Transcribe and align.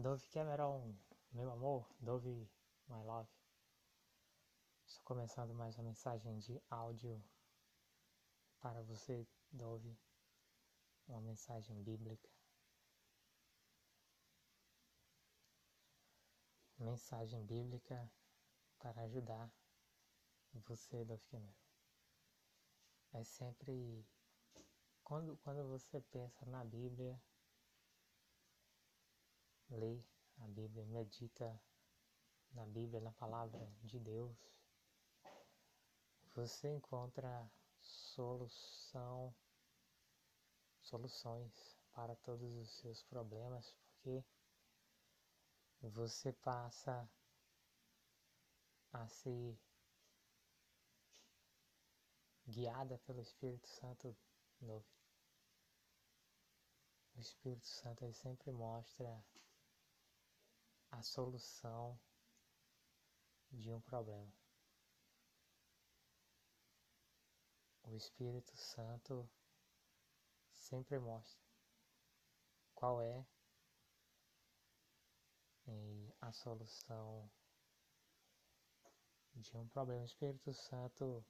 Dove 0.00 0.26
Cameron, 0.28 0.96
meu 1.32 1.52
amor, 1.52 1.86
Dove 2.00 2.48
My 2.88 3.02
Love. 3.04 3.28
Estou 4.86 5.04
começando 5.04 5.52
mais 5.52 5.76
uma 5.76 5.84
mensagem 5.84 6.38
de 6.38 6.58
áudio 6.70 7.22
para 8.58 8.80
você, 8.84 9.28
Dove. 9.50 9.94
Uma 11.06 11.20
mensagem 11.20 11.82
bíblica. 11.82 12.26
Mensagem 16.78 17.44
bíblica 17.44 18.10
para 18.78 19.02
ajudar 19.02 19.52
você, 20.54 21.04
Dove 21.04 21.26
Cameron. 21.26 21.52
É 23.12 23.22
sempre 23.24 24.06
quando, 25.04 25.36
quando 25.36 25.68
você 25.68 26.00
pensa 26.00 26.46
na 26.46 26.64
Bíblia, 26.64 27.20
lê 29.70 30.02
a 30.38 30.46
Bíblia, 30.48 30.84
medita 30.86 31.60
na 32.52 32.66
Bíblia, 32.66 33.00
na 33.00 33.12
palavra 33.12 33.66
de 33.82 33.98
Deus, 33.98 34.36
você 36.34 36.68
encontra 36.68 37.50
solução, 37.80 39.34
soluções 40.80 41.76
para 41.92 42.16
todos 42.16 42.54
os 42.56 42.70
seus 42.78 43.02
problemas, 43.04 43.72
porque 43.72 44.24
você 45.82 46.32
passa 46.32 47.08
a 48.92 49.06
ser 49.08 49.58
guiada 52.46 52.98
pelo 52.98 53.20
Espírito 53.20 53.68
Santo 53.68 54.16
novo. 54.60 54.86
O 57.14 57.20
Espírito 57.20 57.66
Santo 57.66 58.04
ele 58.04 58.14
sempre 58.14 58.50
mostra 58.50 59.22
a 60.92 61.02
solução 61.02 61.98
de 63.50 63.72
um 63.72 63.80
problema. 63.80 64.32
O 67.82 67.96
Espírito 67.96 68.56
Santo 68.56 69.28
sempre 70.52 70.98
mostra 70.98 71.42
qual 72.74 73.02
é 73.02 73.26
a 76.20 76.32
solução 76.32 77.28
de 79.34 79.56
um 79.56 79.66
problema. 79.68 80.02
O 80.02 80.06
Espírito 80.06 80.54
Santo 80.54 81.24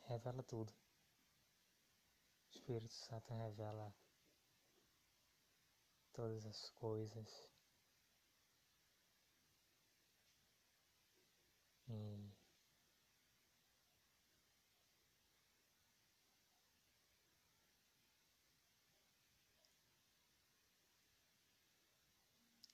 revela 0.00 0.42
tudo. 0.42 0.72
O 0.72 2.56
Espírito 2.56 2.94
Santo 2.94 3.34
revela 3.34 3.94
todas 6.12 6.46
as 6.46 6.70
coisas. 6.70 7.48
E 11.88 12.32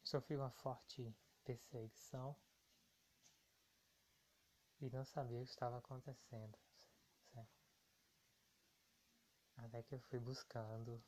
sofri 0.04 0.36
uma 0.36 0.50
forte 0.50 1.14
perseguição 1.44 2.34
e 4.80 4.88
não 4.90 5.04
sabia 5.04 5.40
o 5.40 5.44
que 5.44 5.50
estava 5.50 5.78
acontecendo. 5.78 6.56
Certo? 7.32 7.58
Até 9.56 9.82
que 9.82 9.94
eu 9.94 10.00
fui 10.00 10.18
buscando 10.18 11.02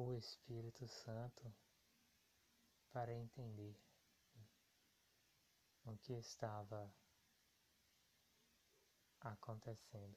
o 0.00 0.14
Espírito 0.14 0.86
Santo 0.86 1.52
para 2.92 3.12
entender 3.12 3.76
o 5.84 5.96
que 5.96 6.12
estava 6.12 6.94
acontecendo. 9.20 10.16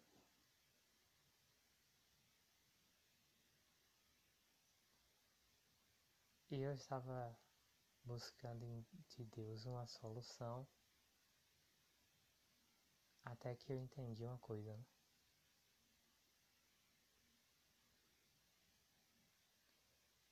E 6.51 6.61
eu 6.61 6.73
estava 6.75 7.35
buscando 8.03 8.85
de 9.07 9.23
Deus 9.25 9.65
uma 9.65 9.87
solução 9.87 10.67
até 13.25 13.55
que 13.55 13.73
eu 13.73 13.77
entendi 13.77 14.23
uma 14.25 14.37
coisa. 14.37 14.77
Né? 14.77 14.90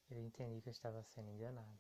Eu 0.10 0.20
entendi 0.22 0.62
que 0.62 0.70
eu 0.70 0.72
estava 0.72 1.04
sendo 1.04 1.30
enganado. 1.30 1.80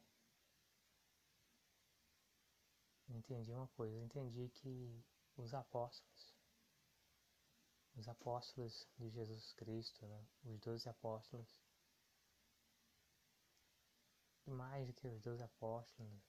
Entendi 3.10 3.52
uma 3.52 3.68
coisa, 3.70 3.98
entendi 3.98 4.50
que 4.50 5.04
os 5.36 5.54
apóstolos, 5.54 6.34
os 7.96 8.08
apóstolos 8.08 8.88
de 8.98 9.10
Jesus 9.10 9.52
Cristo, 9.54 10.06
né? 10.06 10.26
os 10.44 10.60
doze 10.60 10.88
apóstolos, 10.88 11.60
e 14.46 14.52
mais 14.52 14.88
do 14.88 14.94
que 14.94 15.08
os 15.08 15.20
doze 15.22 15.42
apóstolos, 15.42 16.22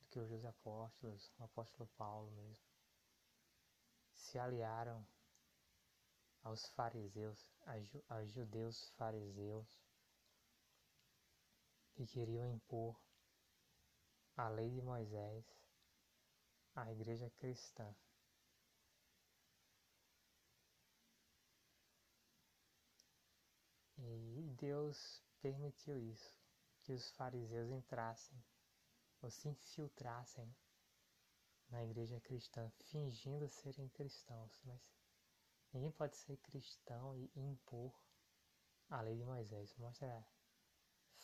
do 0.00 0.08
que 0.10 0.18
os 0.18 0.28
doze 0.28 0.46
apóstolos, 0.46 1.32
o 1.38 1.44
apóstolo 1.44 1.88
Paulo 1.96 2.30
mesmo, 2.32 2.64
se 4.14 4.38
aliaram 4.38 5.06
aos 6.42 6.66
fariseus, 6.70 7.46
aos 8.08 8.30
judeus 8.30 8.90
fariseus, 8.90 9.80
que 11.94 12.06
queriam 12.06 12.46
impor 12.46 12.98
a 14.36 14.48
lei 14.48 14.70
de 14.70 14.80
Moisés 14.80 15.44
à 16.74 16.90
igreja 16.90 17.28
cristã. 17.30 17.94
E 23.98 24.54
Deus 24.56 25.22
permitiu 25.42 25.98
isso, 25.98 26.34
que 26.82 26.92
os 26.92 27.10
fariseus 27.10 27.70
entrassem 27.70 28.42
ou 29.20 29.30
se 29.30 29.48
infiltrassem 29.48 30.54
na 31.68 31.84
igreja 31.84 32.18
cristã, 32.20 32.70
fingindo 32.86 33.48
serem 33.48 33.88
cristãos, 33.90 34.60
mas 34.64 34.80
ninguém 35.72 35.92
pode 35.92 36.16
ser 36.16 36.36
cristão 36.38 37.14
e 37.14 37.30
impor 37.36 37.94
a 38.88 39.00
lei 39.02 39.16
de 39.16 39.24
Moisés. 39.24 39.74
Mostra 39.76 40.26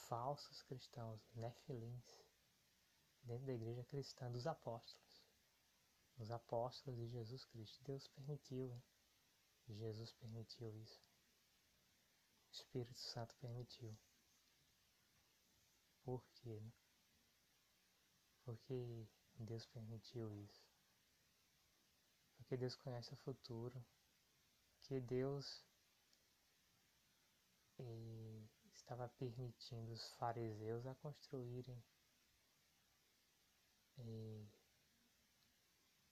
falsos 0.08 0.62
cristãos, 0.62 1.20
nefilins, 1.34 2.24
dentro 3.22 3.46
da 3.46 3.52
igreja 3.52 3.84
cristã 3.84 4.30
dos 4.30 4.46
apóstolos, 4.46 5.24
os 6.18 6.30
apóstolos 6.30 6.98
de 6.98 7.08
Jesus 7.08 7.44
Cristo. 7.46 7.82
Deus 7.84 8.08
permitiu, 8.08 8.72
hein? 8.72 8.82
Jesus 9.68 10.12
permitiu 10.12 10.74
isso. 10.76 11.00
O 12.48 12.52
Espírito 12.52 12.98
Santo 12.98 13.34
permitiu. 13.36 13.96
Por 16.02 16.24
quê? 16.34 16.60
Né? 16.60 16.72
Porque 18.44 19.08
Deus 19.34 19.66
permitiu 19.66 20.32
isso. 20.36 20.64
Porque 22.36 22.56
Deus 22.56 22.76
conhece 22.76 23.12
o 23.12 23.16
futuro. 23.16 23.84
Que 24.82 25.00
Deus 25.00 25.66
e 27.78 28.25
estava 28.86 29.08
permitindo 29.18 29.92
os 29.92 30.12
fariseus 30.12 30.86
a 30.86 30.94
construírem 30.94 31.82
eh, 33.98 34.46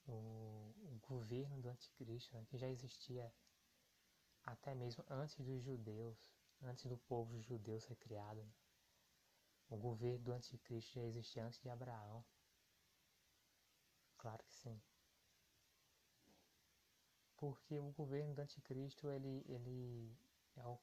o, 0.09 0.75
o, 0.83 0.99
governo 1.03 1.61
do 1.63 1.69
anticristo, 1.69 2.35
né, 2.35 2.45
que 2.51 2.59
já 2.59 2.69
existia 2.69 3.33
até 4.43 4.75
mesmo 4.75 5.05
antes 5.09 5.37
dos 5.37 5.63
judeus, 5.63 6.19
antes 6.63 6.85
do 6.87 6.99
povo 6.99 7.41
judeu 7.41 7.79
ser 7.79 7.95
criado. 7.95 8.43
Né. 8.43 8.53
O 9.71 9.77
governo 9.77 10.25
do 10.25 10.33
anticristo 10.33 10.95
já 10.95 11.07
existia 11.07 11.47
antes 11.47 11.61
de 11.61 11.69
Abraão. 11.69 12.25
Claro 14.19 14.43
que 14.43 14.55
sim. 14.55 14.83
Porque 17.37 17.79
o 17.79 17.93
governo 17.93 18.35
do 18.35 18.43
anticristo 18.43 19.09
ele, 19.11 19.45
ele 19.49 20.19
é 20.57 20.67
o, 20.67 20.79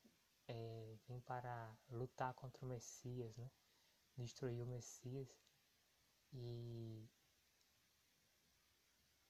é, 0.51 0.97
vem 1.07 1.21
para 1.21 1.73
lutar 1.89 2.33
contra 2.33 2.65
o 2.65 2.67
Messias, 2.67 3.35
né? 3.37 3.49
destruir 4.17 4.61
o 4.61 4.67
Messias. 4.67 5.29
E 6.33 7.09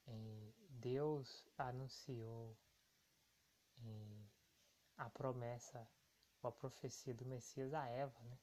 é, 0.06 0.52
Deus 0.68 1.46
anunciou 1.56 2.56
é, 3.84 4.24
a 4.96 5.08
promessa, 5.10 5.88
a 6.42 6.50
profecia 6.50 7.14
do 7.14 7.24
Messias 7.24 7.72
a 7.72 7.86
Eva, 7.86 8.18
né? 8.24 8.38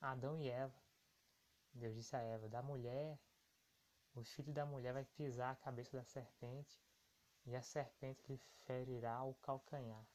Adão 0.00 0.36
e 0.36 0.48
Eva. 0.48 0.82
Deus 1.72 1.94
disse 1.94 2.16
a 2.16 2.20
Eva: 2.20 2.48
da 2.48 2.62
mulher, 2.62 3.18
o 4.14 4.24
filho 4.24 4.52
da 4.52 4.66
mulher 4.66 4.92
vai 4.92 5.04
pisar 5.04 5.52
a 5.52 5.56
cabeça 5.56 5.96
da 5.96 6.04
serpente 6.04 6.80
e 7.44 7.54
a 7.54 7.62
serpente 7.62 8.24
lhe 8.28 8.38
ferirá 8.64 9.22
o 9.22 9.34
calcanhar. 9.34 10.06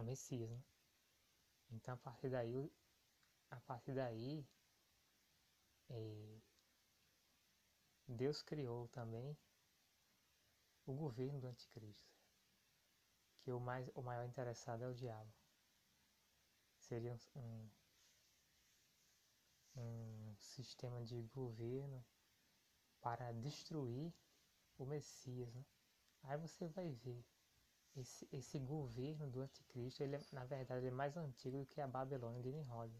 O 0.00 0.04
Messias, 0.04 0.48
né? 0.48 0.62
Então, 1.70 1.94
a 1.94 1.96
partir 1.96 2.30
daí, 2.30 2.72
a 3.50 3.60
partir 3.60 3.94
daí, 3.94 4.46
é, 5.90 6.40
Deus 8.06 8.42
criou 8.42 8.88
também 8.88 9.36
o 10.86 10.94
governo 10.94 11.40
do 11.40 11.46
anticristo, 11.46 12.16
que 13.40 13.52
o, 13.52 13.60
mais, 13.60 13.90
o 13.94 14.02
maior 14.02 14.24
interessado 14.24 14.82
é 14.82 14.88
o 14.88 14.94
diabo. 14.94 15.30
Seria 16.78 17.14
um, 17.34 17.68
um 19.76 20.34
sistema 20.38 21.04
de 21.04 21.20
governo 21.34 22.02
para 23.00 23.32
destruir 23.32 24.12
o 24.78 24.86
Messias. 24.86 25.52
Né? 25.52 25.64
Aí 26.22 26.38
você 26.38 26.66
vai 26.68 26.90
ver 26.90 27.22
esse, 27.96 28.28
esse 28.32 28.58
governo 28.58 29.28
do 29.30 29.40
anticristo, 29.40 30.02
ele 30.02 30.16
é, 30.16 30.20
na 30.32 30.44
verdade 30.44 30.86
é 30.86 30.90
mais 30.90 31.16
antigo 31.16 31.58
do 31.58 31.66
que 31.66 31.80
a 31.80 31.86
Babilônia 31.86 32.42
de 32.42 32.52
Nimrod. 32.52 32.92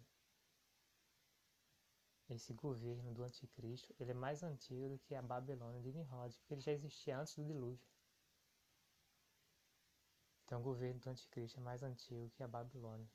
Esse 2.29 2.53
governo 2.53 3.15
do 3.15 3.23
anticristo, 3.23 3.95
ele 3.99 4.11
é 4.11 4.15
mais 4.15 4.43
antigo 4.43 4.89
do 4.89 4.99
que 4.99 5.15
a 5.15 5.23
Babilônia 5.23 5.81
de 5.81 5.93
Nimrod, 5.93 6.37
porque 6.39 6.55
ele 6.55 6.61
já 6.61 6.73
existia 6.73 7.19
antes 7.19 7.35
do 7.37 7.45
dilúvio. 7.45 7.81
Então 10.45 10.61
o 10.61 10.65
governo 10.65 11.01
do 11.01 11.11
anticristo 11.11 11.61
é 11.61 11.63
mais 11.63 11.83
antigo 11.83 12.31
que 12.31 12.43
a 12.43 12.49
Babilônia. 12.49 13.09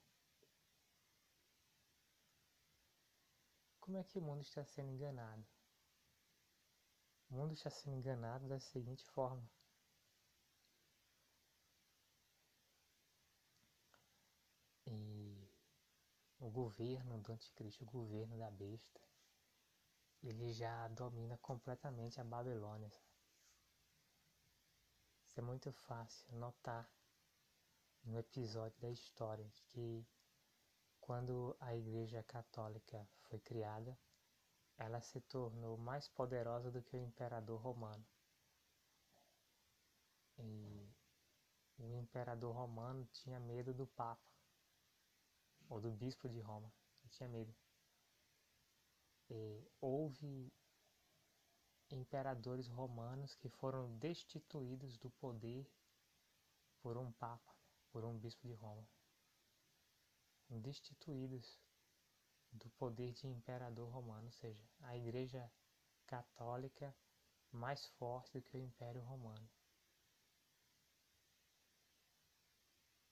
Como 3.79 3.97
é 3.97 4.03
que 4.03 4.17
o 4.17 4.21
mundo 4.21 4.41
está 4.41 4.63
sendo 4.63 4.91
enganado? 4.91 5.45
O 7.29 7.35
mundo 7.35 7.53
está 7.53 7.69
sendo 7.69 7.97
enganado 7.97 8.47
da 8.47 8.59
seguinte 8.59 9.03
forma. 9.07 9.43
O 16.43 16.49
governo 16.49 17.17
do 17.19 17.31
anticristo, 17.31 17.85
o 17.85 17.87
governo 17.87 18.37
da 18.37 18.51
besta, 18.51 18.99
ele 20.21 20.51
já 20.51 20.89
domina 20.89 21.37
completamente 21.37 22.19
a 22.19 22.23
Babilônia. 22.23 22.91
Isso 25.25 25.39
é 25.39 25.41
muito 25.41 25.71
fácil 25.71 26.35
notar 26.35 26.89
no 28.03 28.19
episódio 28.19 28.77
da 28.81 28.89
história 28.89 29.49
que 29.69 30.05
quando 30.99 31.55
a 31.61 31.73
Igreja 31.75 32.21
Católica 32.23 33.07
foi 33.21 33.39
criada, 33.39 33.97
ela 34.77 34.99
se 34.99 35.21
tornou 35.21 35.77
mais 35.77 36.09
poderosa 36.09 36.69
do 36.69 36.83
que 36.83 36.97
o 36.97 36.99
imperador 36.99 37.61
romano. 37.61 38.05
E 40.37 40.93
o 41.77 41.95
imperador 41.95 42.53
romano 42.53 43.05
tinha 43.13 43.39
medo 43.39 43.73
do 43.73 43.87
Papa, 43.87 44.32
ou 45.69 45.79
do 45.79 45.91
bispo 45.91 46.29
de 46.29 46.39
Roma, 46.39 46.71
ele 47.01 47.09
tinha 47.09 47.29
medo. 47.29 47.55
E 49.29 49.67
houve 49.79 50.51
imperadores 51.89 52.67
romanos 52.67 53.35
que 53.35 53.49
foram 53.49 53.97
destituídos 53.97 54.97
do 54.97 55.09
poder 55.11 55.67
por 56.81 56.97
um 56.97 57.11
Papa, 57.13 57.55
por 57.91 58.03
um 58.03 58.17
bispo 58.17 58.47
de 58.47 58.53
Roma 58.53 58.87
destituídos 60.59 61.59
do 62.51 62.69
poder 62.71 63.11
de 63.13 63.27
imperador 63.27 63.89
romano, 63.89 64.25
ou 64.25 64.31
seja, 64.31 64.63
a 64.81 64.95
Igreja 64.95 65.51
Católica 66.05 66.95
mais 67.51 67.85
forte 67.97 68.31
do 68.33 68.41
que 68.41 68.55
o 68.55 68.59
Império 68.59 69.01
Romano. 69.01 69.49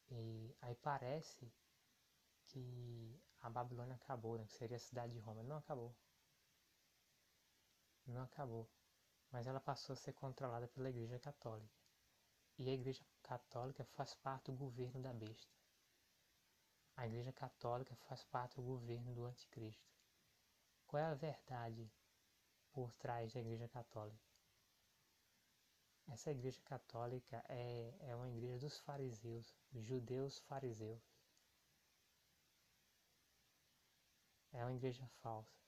E 0.09 0.55
aí 0.61 0.75
parece 0.75 1.51
que 2.51 3.19
a 3.41 3.49
Babilônia 3.49 3.95
acabou, 3.95 4.37
né? 4.37 4.45
que 4.45 4.53
seria 4.53 4.77
a 4.77 4.79
cidade 4.79 5.13
de 5.13 5.19
Roma. 5.19 5.41
Não 5.43 5.57
acabou. 5.57 5.95
Não 8.05 8.23
acabou. 8.23 8.69
Mas 9.31 9.47
ela 9.47 9.59
passou 9.59 9.93
a 9.93 9.97
ser 9.97 10.13
controlada 10.13 10.67
pela 10.67 10.89
Igreja 10.89 11.17
Católica. 11.19 11.73
E 12.57 12.69
a 12.69 12.73
Igreja 12.73 13.03
Católica 13.23 13.85
faz 13.85 14.13
parte 14.15 14.51
do 14.51 14.57
governo 14.57 15.01
da 15.01 15.13
besta. 15.13 15.55
A 16.97 17.07
Igreja 17.07 17.31
Católica 17.31 17.95
faz 18.07 18.23
parte 18.25 18.57
do 18.57 18.63
governo 18.63 19.13
do 19.13 19.25
Anticristo. 19.25 19.89
Qual 20.85 21.01
é 21.01 21.05
a 21.05 21.15
verdade 21.15 21.89
por 22.73 22.91
trás 22.93 23.33
da 23.33 23.39
Igreja 23.39 23.67
Católica? 23.69 24.29
Essa 26.09 26.31
Igreja 26.31 26.61
Católica 26.63 27.43
é, 27.47 27.95
é 28.01 28.15
uma 28.15 28.27
igreja 28.27 28.59
dos 28.59 28.77
fariseus, 28.79 29.55
judeus 29.73 30.39
fariseus. 30.39 31.10
É 34.53 34.63
uma 34.63 34.73
igreja 34.73 35.07
falsa. 35.21 35.61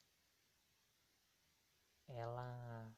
Ela 2.07 2.91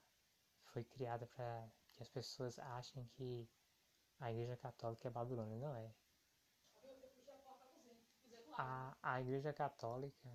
foi 0.65 0.83
criada 0.83 1.27
para 1.27 1.69
que 1.93 2.01
as 2.01 2.09
pessoas 2.09 2.59
achem 2.59 3.05
que 3.15 3.47
a 4.19 4.31
Igreja 4.31 4.57
Católica 4.57 5.07
é 5.07 5.11
Babilônia. 5.11 5.57
Não 5.57 5.75
é 5.75 5.93
a, 8.57 8.95
a 9.01 9.21
Igreja 9.21 9.53
Católica, 9.53 10.29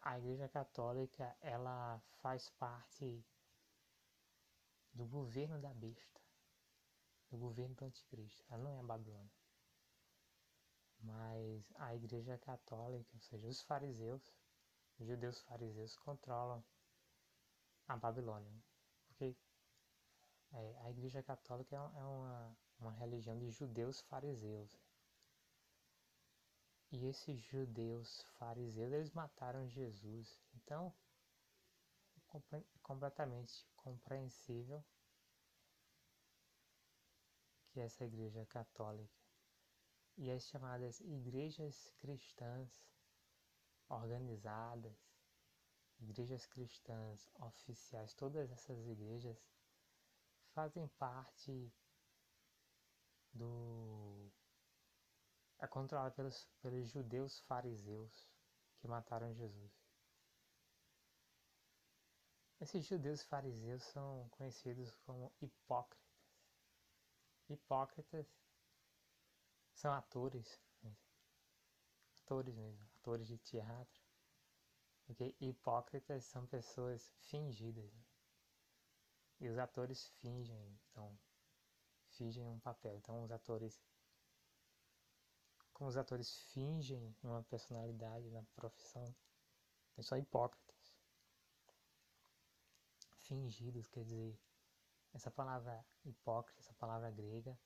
a 0.00 0.18
Igreja 0.18 0.48
Católica, 0.48 1.36
ela 1.40 2.00
faz 2.20 2.48
parte 2.50 3.24
do 4.92 5.06
governo 5.06 5.60
da 5.60 5.72
besta, 5.74 6.20
do 7.30 7.38
governo 7.38 7.74
do 7.74 7.84
anticristo. 7.84 8.44
Ela 8.50 8.62
não 8.62 8.70
é 8.76 8.80
a 8.80 8.82
Babilônia. 8.82 9.30
Mas 11.00 11.72
a 11.76 11.94
Igreja 11.94 12.36
Católica, 12.38 13.10
ou 13.14 13.20
seja, 13.20 13.46
os 13.46 13.62
fariseus, 13.62 14.32
os 14.98 15.06
judeus 15.06 15.40
fariseus 15.42 15.96
controlam 15.96 16.64
a 17.86 17.96
Babilônia. 17.96 18.52
Porque 19.06 19.36
é, 20.52 20.78
a 20.82 20.90
Igreja 20.90 21.22
Católica 21.22 21.76
é 21.76 22.04
uma, 22.04 22.56
uma 22.80 22.92
religião 22.92 23.38
de 23.38 23.50
judeus 23.50 24.00
fariseus. 24.02 24.76
E 26.90 27.06
esses 27.06 27.38
judeus 27.40 28.22
fariseus, 28.38 28.92
eles 28.92 29.10
mataram 29.10 29.68
Jesus. 29.68 30.40
Então, 30.54 30.92
é 32.52 32.62
completamente 32.82 33.66
compreensível 33.76 34.84
que 37.68 37.80
essa 37.80 38.04
igreja 38.04 38.44
católica 38.46 39.18
e 40.16 40.30
as 40.30 40.44
chamadas 40.48 41.00
igrejas 41.00 41.92
cristãs 42.00 42.82
organizadas, 43.88 44.96
igrejas 46.00 46.46
cristãs 46.46 47.28
oficiais, 47.40 48.14
todas 48.14 48.50
essas 48.50 48.86
igrejas 48.86 49.36
fazem 50.52 50.86
parte 50.98 51.72
do 53.32 54.30
é 55.58 55.66
controlada 55.66 56.12
pelos, 56.12 56.44
pelos 56.62 56.88
judeus 56.90 57.40
fariseus 57.40 58.28
que 58.78 58.86
mataram 58.86 59.34
Jesus. 59.34 59.72
Esses 62.60 62.84
judeus 62.86 63.22
fariseus 63.22 63.82
são 63.84 64.28
conhecidos 64.30 64.94
como 65.06 65.32
hipócritas. 65.40 66.08
Hipócritas 67.48 68.26
são 69.72 69.92
atores, 69.92 70.60
atores 72.24 72.54
mesmo, 72.54 72.86
atores 73.08 73.26
de 73.26 73.38
teatro. 73.38 74.02
Porque 75.06 75.34
hipócritas 75.40 76.24
são 76.26 76.46
pessoas 76.46 77.10
fingidas. 77.20 77.90
E 79.40 79.48
os 79.48 79.56
atores 79.56 80.08
fingem, 80.20 80.78
então, 80.90 81.18
fingem 82.10 82.46
um 82.46 82.58
papel. 82.60 82.96
Então, 82.96 83.22
os 83.22 83.30
atores 83.30 83.80
como 85.72 85.88
os 85.88 85.96
atores 85.96 86.36
fingem 86.52 87.16
uma 87.22 87.44
personalidade 87.44 88.28
na 88.32 88.42
profissão, 88.56 89.14
eles 89.96 90.08
são 90.08 90.18
hipócritas. 90.18 90.92
Fingidos, 93.18 93.86
quer 93.86 94.02
dizer, 94.02 94.36
essa 95.14 95.30
palavra 95.30 95.86
hipócrita, 96.04 96.58
essa 96.58 96.74
palavra 96.74 97.12
grega, 97.12 97.56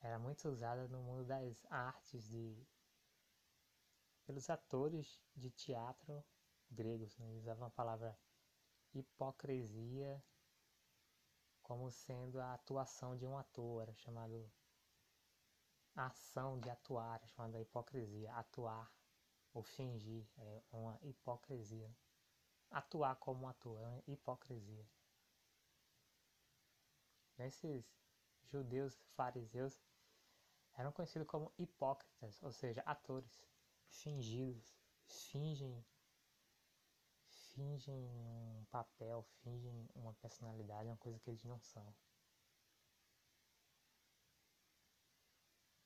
era 0.00 0.18
muito 0.18 0.48
usada 0.48 0.88
no 0.88 1.00
mundo 1.00 1.24
das 1.26 1.64
artes 1.70 2.28
de 2.28 2.66
pelos 4.28 4.50
atores 4.50 5.18
de 5.34 5.50
teatro 5.50 6.22
gregos, 6.70 7.16
né? 7.16 7.30
Eles 7.30 7.44
usavam 7.44 7.66
a 7.66 7.70
palavra 7.70 8.14
hipocrisia 8.92 10.22
como 11.62 11.90
sendo 11.90 12.38
a 12.38 12.52
atuação 12.52 13.16
de 13.16 13.26
um 13.26 13.38
ator, 13.38 13.82
era 13.82 13.94
chamado 13.94 14.52
a 15.96 16.08
ação 16.08 16.60
de 16.60 16.68
atuar, 16.68 17.22
é 17.24 17.26
chamada 17.28 17.58
hipocrisia. 17.58 18.30
Atuar 18.34 18.92
ou 19.54 19.62
fingir 19.62 20.28
é 20.36 20.62
uma 20.72 20.98
hipocrisia. 21.00 21.90
Atuar 22.70 23.16
como 23.16 23.46
um 23.46 23.48
ator 23.48 23.80
é 23.80 23.86
uma 23.86 24.02
hipocrisia. 24.06 24.86
Esses 27.38 27.90
judeus 28.44 28.94
fariseus 29.16 29.80
eram 30.74 30.92
conhecidos 30.92 31.26
como 31.26 31.50
hipócritas, 31.58 32.42
ou 32.42 32.52
seja, 32.52 32.82
atores. 32.82 33.48
Fingidos, 33.90 34.76
fingem 35.06 35.84
fingem 37.58 38.08
um 38.08 38.64
papel, 38.70 39.22
fingem 39.42 39.88
uma 39.94 40.14
personalidade, 40.14 40.88
uma 40.88 40.96
coisa 40.96 41.18
que 41.18 41.28
eles 41.28 41.42
não 41.42 41.58
são. 41.58 41.92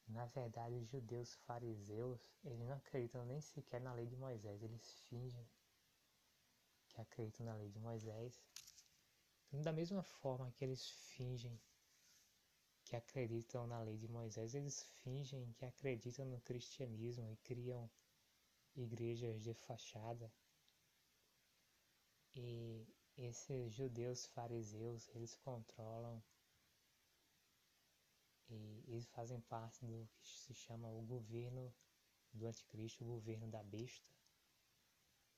Na 0.07 0.27
verdade, 0.27 0.75
os 0.77 0.87
judeus 0.87 1.35
fariseus, 1.47 2.21
eles 2.45 2.61
não 2.61 2.75
acreditam 2.75 3.25
nem 3.25 3.41
sequer 3.41 3.81
na 3.81 3.95
lei 3.95 4.07
de 4.07 4.17
Moisés, 4.17 4.63
eles 4.63 4.93
fingem 5.09 5.49
que 6.89 7.01
acreditam 7.01 7.47
na 7.47 7.55
lei 7.55 7.71
de 7.71 7.79
Moisés. 7.79 8.43
Da 9.51 9.73
mesma 9.73 10.03
forma 10.03 10.53
que 10.53 10.65
eles 10.65 10.91
fingem 10.91 11.59
que 12.93 12.97
acreditam 12.97 13.67
na 13.67 13.81
lei 13.81 13.97
de 13.97 14.07
Moisés, 14.07 14.55
eles 14.55 14.83
fingem 15.03 15.51
que 15.55 15.65
acreditam 15.65 16.27
no 16.27 16.39
cristianismo 16.43 17.27
e 17.31 17.37
criam 17.37 17.91
igrejas 18.77 19.41
de 19.43 19.55
fachada. 19.55 20.31
E 22.35 22.87
esses 23.17 23.73
judeus 23.73 24.27
fariseus, 24.27 25.09
eles 25.15 25.35
controlam 25.37 26.23
e 28.51 28.85
eles 28.89 29.07
fazem 29.07 29.41
parte 29.41 29.87
do 29.87 30.07
que 30.21 30.29
se 30.29 30.53
chama 30.53 30.91
o 30.91 31.01
governo 31.01 31.75
do 32.31 32.47
anticristo, 32.47 33.05
o 33.05 33.07
governo 33.07 33.49
da 33.49 33.63
besta, 33.63 34.07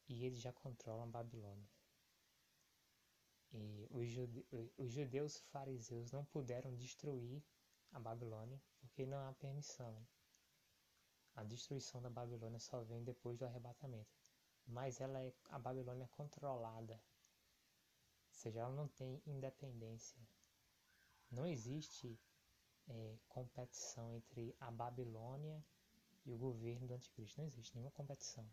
e 0.08 0.25
eles 0.25 0.40
já 0.40 0.52
controlam 0.52 1.04
a 1.04 1.06
Babilônia. 1.06 1.74
E 3.54 3.87
os, 3.90 4.08
jude 4.08 4.44
os 4.76 4.92
judeus 4.92 5.38
fariseus 5.52 6.11
não 6.11 6.25
puderam 6.25 6.75
destruir 6.75 7.40
a 7.92 8.00
Babilônia 8.00 8.61
porque 8.80 9.06
não 9.06 9.18
há 9.28 9.32
permissão. 9.32 9.96
A 11.37 11.44
destruição 11.44 12.02
da 12.02 12.11
Babilônia 12.11 12.58
só 12.58 12.82
vem 12.82 13.02
depois 13.02 13.38
do 13.38 13.44
arrebatamento. 13.44 14.11
Mas 14.66 15.00
ela 15.00 15.20
é, 15.23 15.32
a 15.50 15.58
Babilônia 15.58 16.04
é 16.04 16.08
controlada. 16.08 16.94
Ou 16.94 18.34
seja, 18.34 18.61
ela 18.61 18.75
não 18.75 18.88
tem 18.88 19.23
independência. 19.26 20.20
Não 21.30 21.46
existe 21.46 22.18
é, 22.88 23.18
competição 23.28 24.12
entre 24.12 24.54
a 24.61 24.70
Babilônia 24.70 25.64
e 26.25 26.32
o 26.32 26.38
governo 26.38 26.87
do 26.87 26.94
anticristo. 26.94 27.40
Não 27.40 27.46
existe 27.46 27.75
nenhuma 27.75 27.92
competição. 27.92 28.49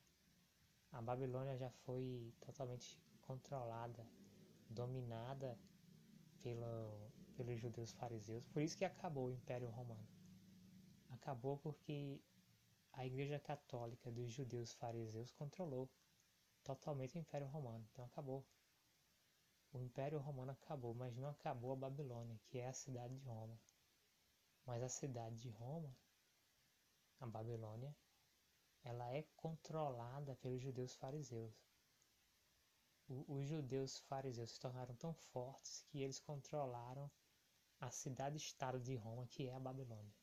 A 0.92 1.02
Babilônia 1.02 1.58
já 1.58 1.70
foi 1.70 2.34
totalmente 2.42 3.00
controlada, 3.22 4.06
dominada 4.72 5.58
pelo, 6.42 7.12
pelos 7.36 7.60
judeus 7.60 7.92
fariseus. 7.94 8.46
Por 8.48 8.62
isso 8.62 8.78
que 8.78 8.86
acabou 8.86 9.28
o 9.28 9.32
Império 9.32 9.70
Romano. 9.70 10.08
Acabou 11.10 11.58
porque 11.58 12.22
a 12.94 13.06
Igreja 13.06 13.40
Católica 13.40 14.12
dos 14.12 14.32
judeus 14.32 14.74
fariseus 14.74 15.32
controlou 15.32 15.90
totalmente 16.64 17.18
o 17.18 17.20
Império 17.20 17.48
Romano. 17.48 17.86
Então 17.92 18.06
acabou. 18.06 18.46
O 19.74 19.80
Império 19.80 20.20
Romano 20.20 20.52
acabou, 20.52 20.94
mas 20.94 21.16
não 21.16 21.30
acabou 21.30 21.72
a 21.72 21.76
Babilônia, 21.76 22.38
que 22.46 22.60
é 22.60 22.68
a 22.68 22.74
cidade 22.74 23.16
de 23.18 23.26
Roma. 23.26 23.58
Mas 24.66 24.84
a 24.84 24.90
cidade 24.90 25.38
de 25.38 25.50
Roma, 25.50 25.96
a 27.20 27.26
Babilônia, 27.26 27.96
ela 28.84 29.10
é 29.12 29.24
controlada 29.36 30.36
pelos 30.36 30.62
judeus 30.62 30.96
fariseus. 30.96 31.71
Os 33.08 33.46
judeus 33.46 34.00
fariseus 34.00 34.52
se 34.52 34.60
tornaram 34.60 34.96
tão 34.96 35.14
fortes 35.14 35.84
que 35.90 36.02
eles 36.02 36.20
controlaram 36.20 37.12
a 37.80 37.90
cidade-estado 37.90 38.80
de 38.80 38.96
Roma, 38.96 39.28
que 39.28 39.48
é 39.48 39.54
a 39.54 39.60
Babilônia. 39.60 40.14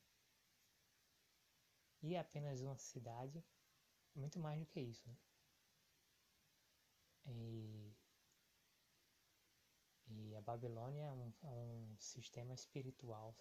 E 2.03 2.15
é 2.15 2.21
apenas 2.21 2.63
uma 2.63 2.79
cidade, 2.79 3.45
muito 4.15 4.39
mais 4.39 4.59
do 4.61 4.67
que 4.67 4.81
isso. 4.81 5.09
Né? 5.09 5.17
E, 7.27 7.93
e 10.09 10.37
a 10.37 10.41
Babilônia 10.41 11.05
é 11.05 11.13
um, 11.13 11.33
é 11.43 11.53
um 11.53 11.97
sistema 11.99 12.55
espiritual 12.55 13.37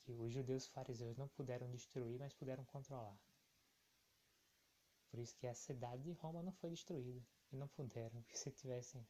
que 0.00 0.12
os 0.12 0.32
judeus 0.32 0.66
fariseus 0.66 1.16
não 1.16 1.28
puderam 1.28 1.70
destruir, 1.70 2.18
mas 2.18 2.34
puderam 2.34 2.64
controlar. 2.64 3.16
Por 5.12 5.20
isso 5.20 5.36
que 5.36 5.46
a 5.46 5.54
cidade 5.54 6.02
de 6.02 6.12
Roma 6.12 6.42
não 6.42 6.52
foi 6.52 6.70
destruída. 6.70 7.22
E 7.52 7.56
não 7.56 7.68
puderam, 7.68 8.22
porque 8.22 8.38
se 8.38 8.50
tivessem 8.50 9.06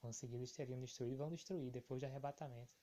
conseguido, 0.00 0.38
eles 0.40 0.50
teriam 0.50 0.80
destruído 0.80 1.16
vão 1.16 1.30
destruir 1.30 1.70
depois 1.70 2.00
do 2.00 2.06
arrebatamento. 2.06 2.76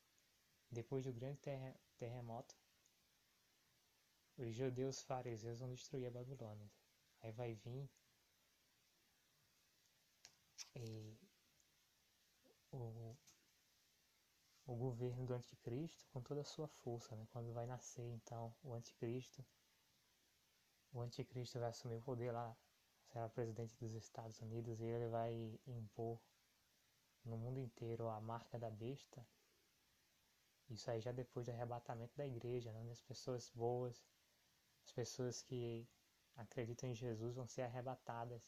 Depois 0.72 1.04
do 1.04 1.12
grande 1.12 1.40
ter 1.40 1.76
terremoto, 1.98 2.56
os 4.38 4.56
judeus 4.56 5.04
fariseus 5.04 5.60
vão 5.60 5.74
destruir 5.74 6.08
a 6.08 6.12
Babilônia. 6.12 6.72
Aí 7.22 7.34
vai 7.34 7.54
vir 7.54 7.90
e 10.74 11.20
o 12.72 13.16
o 14.68 14.76
governo 14.76 15.26
do 15.26 15.34
anticristo 15.34 16.08
com 16.12 16.22
toda 16.22 16.42
a 16.42 16.46
sua 16.46 16.68
força, 16.68 17.16
né? 17.16 17.28
Quando 17.32 17.54
vai 17.54 17.66
nascer 17.66 18.06
então 18.14 18.54
o 18.64 18.74
anticristo, 18.74 19.46
o 20.96 21.02
anticristo 21.02 21.60
vai 21.60 21.70
assumir 21.70 21.98
o 21.98 22.02
poder 22.02 22.32
lá, 22.32 22.56
será 23.12 23.28
presidente 23.28 23.75
dos 23.78 23.94
Estados 23.94 24.40
Unidos 24.42 24.80
e 24.80 24.86
ele 24.86 25.08
vai 25.10 25.60
impor 25.68 26.20
no 27.25 27.38
mundo 27.38 27.60
inteiro 27.60 28.08
a 28.08 28.20
marca 28.22 28.58
da 28.58 28.70
besta. 28.72 29.28
Isso 30.70 30.90
aí 30.90 31.02
já 31.02 31.12
depois 31.12 31.46
do 31.46 31.52
arrebatamento 31.52 32.16
da 32.16 32.25
igreja, 32.25 32.72
né? 32.72 32.90
as 32.90 33.02
pessoas 33.02 33.52
boas, 33.54 34.02
as 34.86 34.94
pessoas 34.94 35.42
que 35.42 35.86
acreditam 36.38 36.90
em 36.90 36.96
Jesus 36.96 37.36
vão 37.36 37.46
ser 37.46 37.64
arrebatadas, 37.64 38.42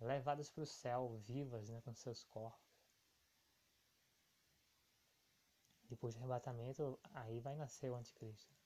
levadas 0.00 0.48
para 0.48 0.62
o 0.62 0.66
céu 0.66 1.14
vivas, 1.18 1.68
né, 1.68 1.80
com 1.82 1.94
seus 1.94 2.24
corpos. 2.24 2.72
depois 5.92 6.14
do 6.14 6.18
arrebatamento, 6.18 6.98
aí 7.12 7.38
vai 7.38 7.54
nascer 7.54 7.90
o 7.90 7.94
anticristo. 7.94 8.61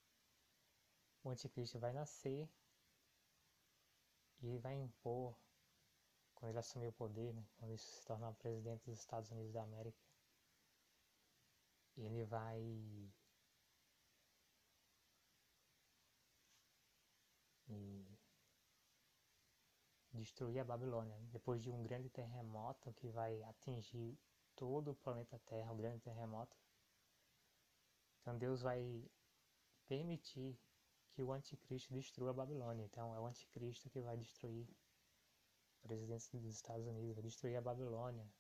O 1.27 1.31
anticristo 1.31 1.77
vai 1.81 1.93
nascer 1.93 2.49
e 4.41 4.59
vai 4.59 4.77
impor, 4.77 5.37
quando 6.37 6.51
ele 6.51 6.59
assumir 6.61 6.87
o 6.87 6.93
poder, 6.93 7.35
né, 7.35 7.45
quando 7.57 7.73
ele 7.73 7.79
se 7.79 8.07
tornar 8.07 8.33
presidente 8.35 8.85
dos 8.85 9.01
Estados 9.01 9.33
Unidos 9.33 9.53
da 9.53 9.65
América, 9.65 9.99
ele 11.97 12.23
vai 12.27 12.63
destruir 20.13 20.61
a 20.61 20.65
Babilônia, 20.65 21.19
depois 21.33 21.61
de 21.61 21.73
um 21.73 21.83
grande 21.83 22.09
terremoto 22.09 22.93
que 22.93 23.09
vai 23.09 23.43
atingir 23.43 24.17
todo 24.55 24.93
o 24.93 24.95
planeta 24.95 25.41
Terra, 25.41 25.73
um 25.73 25.77
grande 25.77 25.99
terremoto, 25.99 26.57
então 28.21 28.39
Deus 28.39 28.63
vai 28.63 29.05
permitir 29.89 30.57
que 31.17 31.23
o 31.23 31.33
anticristo 31.33 31.95
destrua 31.95 32.31
a 32.31 32.35
Babilônia. 32.35 32.85
Então 32.85 33.15
é 33.15 33.19
o 33.19 33.27
anticristo 33.27 33.89
que 33.89 34.03
vai 34.03 34.19
destruir 34.19 34.69
o 35.83 35.89
presidente 35.89 36.37
dos 36.37 36.55
Estados 36.55 36.87
Unidos, 36.87 37.15
vai 37.15 37.23
destruir 37.23 37.57
a 37.57 37.63
Babilônia, 37.63 38.31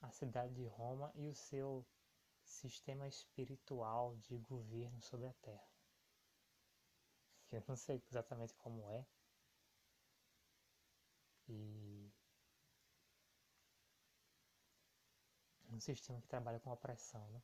a 0.00 0.08
cidade 0.12 0.54
de 0.54 0.66
Roma 0.66 1.12
e 1.16 1.26
o 1.26 1.34
seu 1.34 1.84
sistema 2.44 3.08
espiritual 3.08 4.16
de 4.18 4.38
governo 4.38 5.02
sobre 5.02 5.26
a 5.26 5.32
terra. 5.42 5.68
Eu 7.50 7.64
não 7.66 7.76
sei 7.76 8.00
exatamente 8.08 8.54
como 8.54 8.88
é. 8.88 9.04
E 11.48 12.12
um 15.72 15.80
sistema 15.80 16.20
que 16.20 16.28
trabalha 16.28 16.60
com 16.60 16.70
opressão, 16.70 17.28
né? 17.30 17.42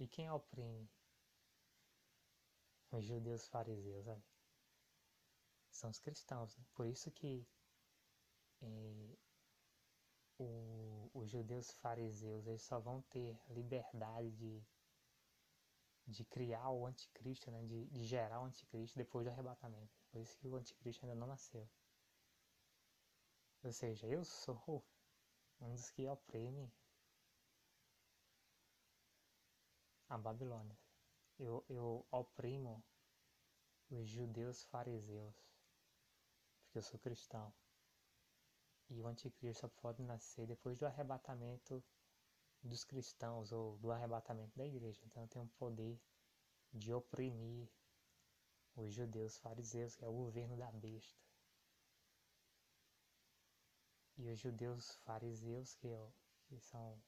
E 0.00 0.08
quem 0.08 0.28
oprime 0.30 0.88
os 2.90 3.04
judeus 3.04 3.46
fariseus? 3.48 4.06
São 5.70 5.90
os 5.90 5.98
cristãos. 5.98 6.56
Né? 6.56 6.64
Por 6.74 6.86
isso 6.86 7.10
que 7.10 7.46
eh, 8.62 9.16
o, 10.38 11.10
os 11.14 11.30
judeus 11.30 11.70
fariseus 11.72 12.46
eles 12.46 12.62
só 12.62 12.78
vão 12.78 13.02
ter 13.02 13.38
liberdade 13.48 14.30
de, 14.32 14.62
de 16.06 16.24
criar 16.24 16.70
o 16.70 16.86
anticristo, 16.86 17.50
né? 17.50 17.62
de, 17.64 17.86
de 17.86 18.04
gerar 18.04 18.40
o 18.40 18.44
anticristo 18.44 18.96
depois 18.96 19.26
do 19.26 19.30
arrebatamento. 19.30 19.98
Por 20.10 20.20
isso 20.20 20.36
que 20.38 20.48
o 20.48 20.56
anticristo 20.56 21.04
ainda 21.04 21.14
não 21.14 21.26
nasceu. 21.26 21.68
Ou 23.62 23.72
seja, 23.72 24.06
eu 24.06 24.24
sou 24.24 24.84
um 25.60 25.74
dos 25.74 25.90
que 25.90 26.08
oprime 26.08 26.72
a 30.08 30.16
Babilônia. 30.16 30.76
Eu, 31.38 31.64
eu 31.68 32.06
oprimo 32.10 32.82
os 33.90 34.08
judeus 34.08 34.64
fariseus, 34.64 35.34
porque 36.64 36.78
eu 36.78 36.82
sou 36.82 36.98
cristão. 36.98 37.52
E 38.90 39.00
o 39.00 39.06
anticristo 39.06 39.60
só 39.60 39.68
pode 39.68 40.02
nascer 40.02 40.46
depois 40.46 40.76
do 40.76 40.86
arrebatamento 40.86 41.82
dos 42.62 42.84
cristãos 42.84 43.52
ou 43.52 43.76
do 43.78 43.92
arrebatamento 43.92 44.56
da 44.56 44.66
igreja. 44.66 45.00
Então 45.04 45.22
eu 45.22 45.28
tenho 45.28 45.44
um 45.44 45.48
poder 45.48 46.00
de 46.72 46.92
oprimir 46.92 47.68
os 48.74 48.92
judeus 48.92 49.38
fariseus, 49.38 49.94
que 49.94 50.04
é 50.04 50.08
o 50.08 50.12
governo 50.12 50.56
da 50.56 50.70
besta. 50.72 51.18
E 54.16 54.28
os 54.28 54.38
judeus 54.38 54.96
fariseus, 55.04 55.74
que, 55.76 55.88
é 55.88 56.12
que 56.46 56.58
são 56.58 57.00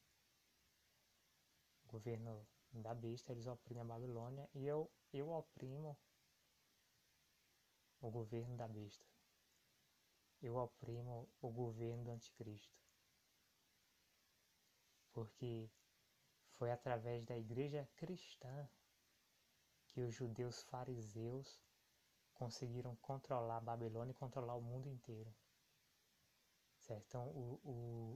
o 1.84 1.88
governo 1.88 2.46
da 2.72 2.94
besta, 2.94 3.32
eles 3.32 3.46
oprimem 3.46 3.82
a 3.82 3.86
Babilônia, 3.86 4.48
e 4.54 4.66
eu, 4.66 4.90
eu 5.12 5.30
oprimo 5.30 5.98
o 8.00 8.10
governo 8.10 8.56
da 8.56 8.68
besta. 8.68 9.04
Eu 10.40 10.56
oprimo 10.56 11.28
o 11.40 11.50
governo 11.50 12.04
do 12.04 12.10
anticristo. 12.10 12.74
Porque 15.12 15.68
foi 16.52 16.70
através 16.70 17.24
da 17.26 17.36
igreja 17.36 17.88
cristã 17.96 18.68
que 19.88 20.00
os 20.00 20.14
judeus 20.14 20.62
fariseus 20.62 21.60
conseguiram 22.34 22.96
controlar 22.96 23.58
a 23.58 23.60
Babilônia 23.60 24.12
e 24.12 24.14
controlar 24.14 24.54
o 24.54 24.62
mundo 24.62 24.88
inteiro. 24.88 25.34
Certo? 26.78 27.04
Então, 27.06 27.28
o, 27.28 27.60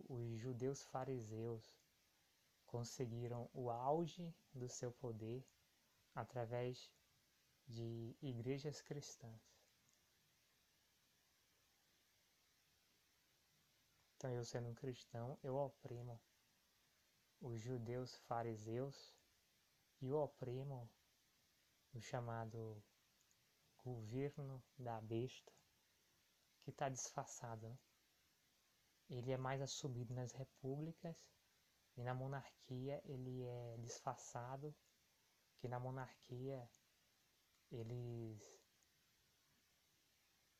o, 0.08 0.14
os 0.14 0.38
judeus 0.38 0.82
fariseus 0.84 1.76
conseguiram 2.74 3.48
o 3.54 3.70
auge 3.70 4.34
do 4.52 4.68
seu 4.68 4.90
poder 4.90 5.46
através 6.12 6.90
de 7.68 8.16
igrejas 8.20 8.82
cristãs. 8.82 9.40
Então, 14.16 14.28
eu 14.32 14.44
sendo 14.44 14.70
um 14.70 14.74
cristão, 14.74 15.38
eu 15.40 15.54
oprimo 15.54 16.20
os 17.40 17.60
judeus 17.60 18.16
fariseus 18.26 19.14
e 20.00 20.08
eu 20.08 20.16
oprimo 20.16 20.90
o 21.92 22.00
chamado 22.00 22.82
governo 23.84 24.60
da 24.76 25.00
besta, 25.00 25.52
que 26.64 26.70
está 26.70 26.88
disfarçado. 26.88 27.68
Né? 27.68 27.78
Ele 29.10 29.30
é 29.30 29.36
mais 29.36 29.62
assumido 29.62 30.12
nas 30.12 30.32
repúblicas 30.32 31.24
e 31.96 32.02
na 32.02 32.14
monarquia 32.14 33.00
ele 33.04 33.42
é 33.44 33.76
disfarçado, 33.78 34.74
que 35.58 35.68
na 35.68 35.78
monarquia 35.78 36.68
eles 37.70 38.62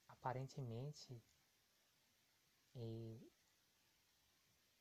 aparentemente 0.09 1.23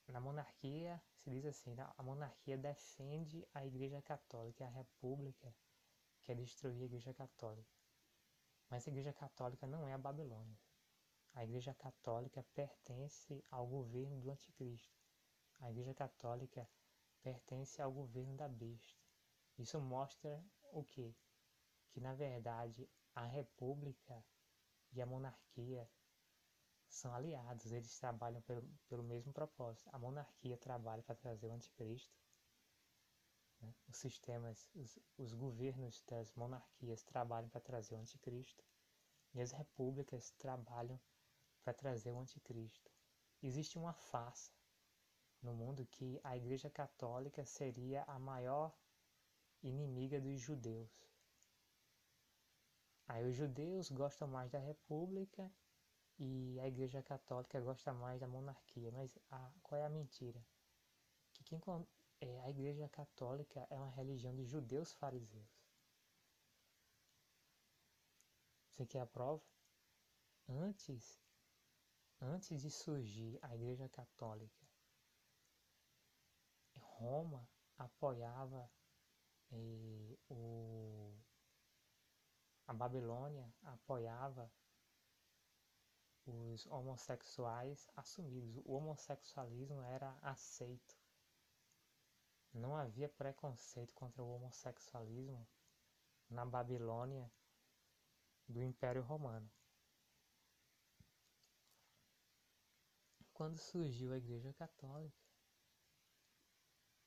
na 0.08 0.20
monarquia 0.20 1.02
se 1.16 1.30
diz 1.30 1.46
assim, 1.46 1.76
a 1.80 2.04
monarquia 2.04 2.58
defende 2.58 3.48
a 3.54 3.66
igreja 3.66 4.02
católica, 4.02 4.66
a 4.66 4.70
república 4.70 5.56
quer 6.22 6.36
destruir 6.36 6.82
a 6.82 6.86
igreja 6.86 7.14
católica. 7.14 7.84
Mas 8.74 8.88
a 8.88 8.90
Igreja 8.90 9.14
Católica 9.14 9.68
não 9.68 9.88
é 9.88 9.94
a 9.94 10.00
Babilônia. 10.00 10.58
A 11.36 11.44
Igreja 11.44 11.76
Católica 11.76 12.44
pertence 12.56 13.46
ao 13.52 13.68
governo 13.68 14.20
do 14.20 14.32
Anticristo. 14.32 15.03
A 15.64 15.72
Igreja 15.72 15.94
Católica 15.94 16.70
pertence 17.22 17.82
ao 17.82 17.92
governo 17.92 18.38
da 18.38 18.48
besta. 18.48 19.02
Isso 19.58 19.80
mostra 19.80 20.44
o 20.72 20.84
quê? 20.84 21.16
Que 21.90 22.00
na 22.00 22.14
verdade 22.14 22.88
a 23.16 23.26
República 23.26 24.24
e 24.92 25.02
a 25.02 25.06
monarquia 25.06 25.90
são 26.88 27.12
aliados, 27.14 27.72
eles 27.72 27.98
trabalham 27.98 28.42
pelo, 28.44 28.62
pelo 28.88 29.04
mesmo 29.04 29.34
propósito. 29.34 29.90
A 29.92 29.98
monarquia 29.98 30.58
trabalha 30.58 31.02
para 31.02 31.16
trazer 31.16 31.48
o 31.48 31.52
anticristo 31.52 32.14
né? 33.64 33.74
Os 33.88 33.98
sistemas, 33.98 34.70
os, 34.76 35.00
os 35.18 35.34
governos 35.34 36.04
das 36.08 36.34
monarquias 36.34 37.02
trabalham 37.04 37.50
para 37.50 37.62
trazer 37.62 37.96
o 37.96 38.00
anticristo 38.00 38.64
e 39.34 39.42
as 39.42 39.52
repúblicas 39.52 40.32
trabalham 40.32 41.00
para 41.64 41.74
trazer 41.74 42.12
o 42.12 42.20
anticristo. 42.20 42.92
Existe 43.42 43.78
uma 43.78 43.94
farsa 43.94 44.52
no 45.44 45.54
mundo 45.54 45.86
que 45.86 46.20
a 46.24 46.36
Igreja 46.38 46.70
Católica 46.70 47.46
seria 47.46 48.04
a 48.04 48.18
maior 48.18 48.74
inimiga 49.62 50.20
dos 50.20 50.40
judeus. 50.40 50.90
Aí 53.08 53.26
os 53.26 53.36
judeus 53.36 53.90
gostam 53.90 54.28
mais 54.28 54.50
da 54.50 54.60
república 54.60 55.52
e 56.18 56.58
a 56.60 56.68
Igreja 56.68 57.02
Católica 57.04 57.60
gosta 57.60 57.94
mais 57.94 58.20
da 58.20 58.28
monarquia. 58.28 58.92
Mas 58.92 59.18
a, 59.30 59.52
qual 59.62 59.80
é 59.80 59.86
a 59.86 59.90
mentira? 59.90 60.44
Que 61.34 61.44
quem, 61.44 61.62
é, 62.22 62.40
a 62.42 62.50
Igreja 62.50 62.88
Católica 62.90 63.68
é 63.70 63.78
uma 63.78 63.92
religião 63.92 64.34
de 64.34 64.46
judeus 64.46 64.94
fariseus. 64.94 65.64
Você 68.72 68.86
quer 68.86 69.02
a 69.02 69.06
prova? 69.06 69.44
Antes, 70.48 71.22
antes 72.22 72.62
de 72.62 72.72
surgir 72.72 73.38
a 73.42 73.54
Igreja 73.56 73.88
Católica, 73.90 74.63
Roma 76.98 77.48
apoiava 77.78 78.70
eh, 79.52 80.18
o, 80.30 81.14
a 82.68 82.74
Babilônia 82.74 83.54
apoiava 83.64 84.52
os 86.26 86.66
homossexuais 86.68 87.90
assumidos. 87.96 88.58
O 88.66 88.74
homossexualismo 88.74 89.82
era 89.84 90.18
aceito 90.22 90.96
não 92.54 92.76
havia 92.76 93.10
preconceito 93.10 93.94
contra 93.96 94.24
o 94.24 94.36
homossexualismo 94.36 95.48
na 96.30 96.46
Babilônia 96.46 97.32
do 98.48 98.62
Império 98.62 99.02
Romano. 99.02 99.50
Quando 103.34 103.58
surgiu 103.58 104.14
a 104.14 104.18
Igreja 104.18 104.54
Católica, 104.54 105.23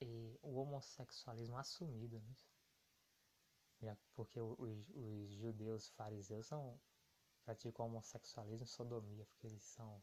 e 0.00 0.38
o 0.42 0.56
homossexualismo 0.56 1.56
assumido, 1.56 2.20
né? 2.20 2.36
Já 3.80 3.96
porque 4.14 4.40
os, 4.40 4.88
os 4.94 5.34
judeus 5.34 5.88
fariseus 5.90 6.46
são, 6.46 6.80
praticam 7.44 7.86
homossexualismo 7.86 8.64
e 8.64 8.68
sodomia, 8.68 9.26
porque 9.26 9.46
eles 9.46 9.62
são 9.62 10.02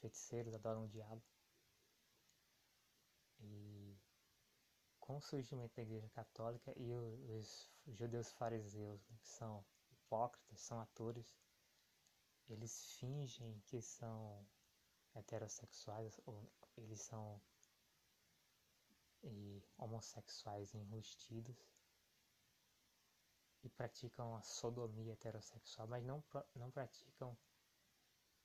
feiticeiros, 0.00 0.54
adoram 0.54 0.84
o 0.84 0.88
diabo. 0.88 1.22
E 3.40 3.96
com 4.98 5.16
o 5.16 5.20
surgimento 5.20 5.74
da 5.76 5.82
Igreja 5.82 6.08
Católica 6.10 6.72
e 6.76 6.92
os 6.92 7.70
judeus 7.86 8.32
fariseus, 8.32 9.04
né, 9.08 9.18
que 9.20 9.28
são 9.28 9.64
hipócritas, 9.92 10.60
são 10.60 10.80
atores, 10.80 11.26
eles 12.48 12.96
fingem 12.98 13.60
que 13.66 13.80
são 13.80 14.46
heterossexuais 15.14 16.20
ou 16.26 16.50
eles 16.76 17.00
são 17.00 17.40
e, 19.24 19.62
homossexuais 19.78 20.74
enrustidos 20.74 21.56
e 23.62 23.68
praticam 23.68 24.36
a 24.36 24.42
sodomia 24.42 25.14
heterossexual, 25.14 25.88
mas 25.88 26.04
não, 26.04 26.22
não 26.54 26.70
praticam 26.70 27.36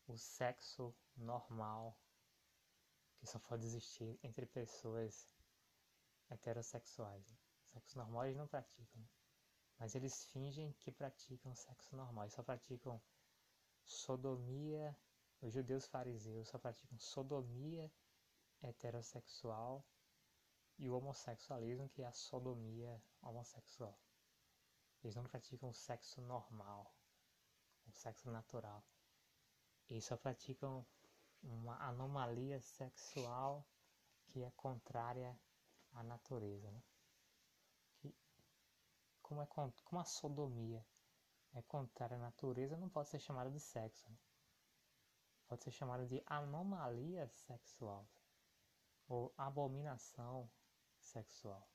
o 0.07 0.17
sexo 0.17 0.95
normal 1.15 1.97
que 3.17 3.27
só 3.27 3.37
pode 3.37 3.65
existir 3.65 4.17
entre 4.23 4.45
pessoas 4.45 5.27
heterossexuais. 6.29 7.37
Sexo 7.73 7.97
normal 7.97 8.25
eles 8.25 8.37
não 8.37 8.47
praticam, 8.47 9.07
mas 9.77 9.93
eles 9.93 10.23
fingem 10.25 10.71
que 10.79 10.91
praticam 10.91 11.53
sexo 11.53 11.95
normal. 11.95 12.23
Eles 12.23 12.33
só 12.33 12.41
praticam 12.41 13.01
sodomia. 13.83 14.97
Os 15.41 15.53
judeus 15.53 15.85
fariseus 15.85 16.47
só 16.47 16.57
praticam 16.57 16.97
sodomia 16.97 17.91
heterossexual 18.61 19.85
e 20.79 20.89
o 20.89 20.95
homossexualismo, 20.95 21.89
que 21.89 22.01
é 22.01 22.05
a 22.05 22.13
sodomia 22.13 23.01
homossexual. 23.21 23.99
Eles 25.03 25.15
não 25.15 25.23
praticam 25.23 25.73
sexo 25.73 26.21
normal, 26.21 26.93
o 27.85 27.91
sexo 27.91 28.31
natural. 28.31 28.83
Eles 29.89 30.05
só 30.05 30.15
praticam 30.15 30.85
uma 31.43 31.75
anomalia 31.83 32.61
sexual 32.61 33.67
que 34.27 34.41
é 34.41 34.51
contrária 34.51 35.37
a 35.91 36.03
natureza. 36.03 36.71
Né? 36.71 36.83
Que, 37.97 38.15
como, 39.21 39.41
é, 39.41 39.47
como 39.47 39.99
a 39.99 40.05
sodomia 40.05 40.85
é 41.53 41.61
contrária 41.63 42.15
à 42.15 42.19
natureza, 42.19 42.77
não 42.77 42.89
pode 42.89 43.09
ser 43.09 43.19
chamada 43.19 43.51
de 43.51 43.59
sexo. 43.59 44.09
Né? 44.09 44.17
Pode 45.47 45.63
ser 45.63 45.71
chamada 45.71 46.05
de 46.05 46.21
anomalia 46.25 47.27
sexual 47.27 48.07
ou 49.07 49.33
abominação 49.35 50.49
sexual, 51.09 51.67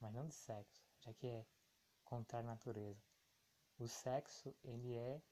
mas 0.00 0.12
não 0.12 0.26
de 0.26 0.34
sexo, 0.34 0.84
já 1.00 1.12
que 1.14 1.26
é 1.26 1.46
contrário 2.04 2.48
à 2.48 2.52
natureza. 2.52 3.02
O 3.78 3.86
sexo, 3.86 4.54
ele 4.64 4.96
é 4.96 5.22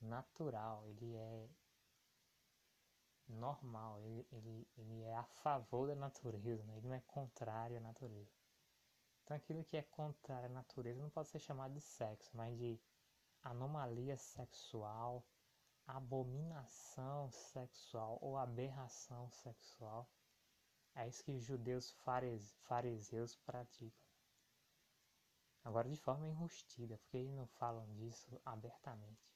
natural, 0.00 0.86
ele 0.86 1.14
é 1.16 1.48
normal, 3.28 4.00
ele, 4.00 4.26
ele, 4.32 4.68
ele 4.76 5.02
é 5.02 5.14
a 5.14 5.24
favor 5.24 5.88
da 5.88 5.94
natureza, 5.94 6.64
né? 6.64 6.76
ele 6.76 6.86
não 6.86 6.94
é 6.94 7.02
contrário 7.06 7.76
à 7.76 7.80
natureza. 7.80 8.32
Então 9.22 9.36
aquilo 9.36 9.64
que 9.64 9.76
é 9.76 9.82
contrário 9.82 10.46
à 10.46 10.52
natureza 10.52 11.02
não 11.02 11.10
pode 11.10 11.28
ser 11.28 11.38
chamado 11.38 11.74
de 11.74 11.80
sexo, 11.80 12.30
mas 12.34 12.56
de 12.56 12.80
anomalia 13.42 14.16
sexual, 14.16 15.24
abominação 15.86 17.30
sexual 17.30 18.18
ou 18.20 18.36
aberração 18.36 19.30
sexual. 19.30 20.08
É 20.98 21.06
isso 21.06 21.22
que 21.22 21.30
os 21.30 21.44
judeus 21.44 21.94
fariseus 22.64 23.36
praticam. 23.36 24.04
Agora 25.62 25.88
de 25.88 25.96
forma 25.96 26.26
enrustida, 26.26 26.98
porque 26.98 27.18
eles 27.18 27.32
não 27.34 27.46
falam 27.46 27.86
disso 27.94 28.40
abertamente. 28.44 29.32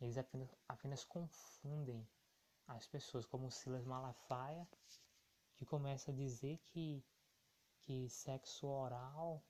Eles 0.00 0.18
apenas, 0.18 0.52
apenas 0.66 1.04
confundem 1.04 2.04
as 2.66 2.84
pessoas, 2.88 3.24
como 3.24 3.48
Silas 3.48 3.84
Malafaia, 3.84 4.66
que 5.54 5.64
começa 5.64 6.10
a 6.10 6.14
dizer 6.14 6.58
que, 6.66 7.04
que 7.82 8.08
sexo 8.08 8.66
oral 8.66 9.40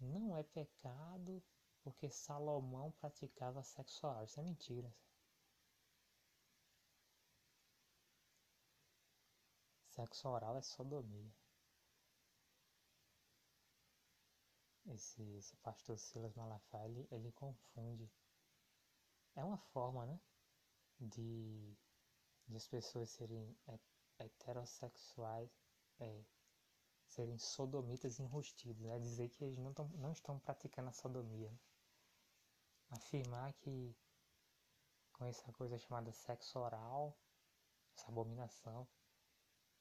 não 0.00 0.36
é 0.36 0.42
pecado 0.42 1.40
porque 1.80 2.10
Salomão 2.10 2.90
praticava 2.90 3.62
sexo 3.62 4.04
oral. 4.04 4.24
Isso 4.24 4.40
é 4.40 4.42
mentira. 4.42 4.92
Sexo 10.00 10.30
oral 10.30 10.56
é 10.56 10.62
sodomia. 10.62 11.30
Esse, 14.86 15.22
esse 15.36 15.54
pastor 15.56 15.98
Silas 15.98 16.34
Malafaia, 16.34 16.88
ele, 16.88 17.06
ele 17.10 17.32
confunde. 17.32 18.10
É 19.36 19.44
uma 19.44 19.58
forma, 19.58 20.06
né? 20.06 20.18
De, 20.98 21.76
de 22.48 22.56
as 22.56 22.66
pessoas 22.66 23.10
serem 23.10 23.54
heterossexuais, 24.18 25.50
é, 25.98 26.24
serem 27.04 27.36
sodomitas 27.36 28.18
enrustidos, 28.18 28.80
né? 28.86 28.98
Dizer 28.98 29.28
que 29.28 29.44
eles 29.44 29.58
não, 29.58 29.74
tão, 29.74 29.86
não 29.90 30.12
estão 30.12 30.38
praticando 30.38 30.88
a 30.88 30.92
sodomia. 30.94 31.50
Né? 31.50 31.58
Afirmar 32.88 33.52
que 33.52 33.94
com 35.12 35.26
essa 35.26 35.52
coisa 35.52 35.76
chamada 35.76 36.10
sexo 36.10 36.58
oral, 36.58 37.14
essa 37.94 38.08
abominação, 38.08 38.88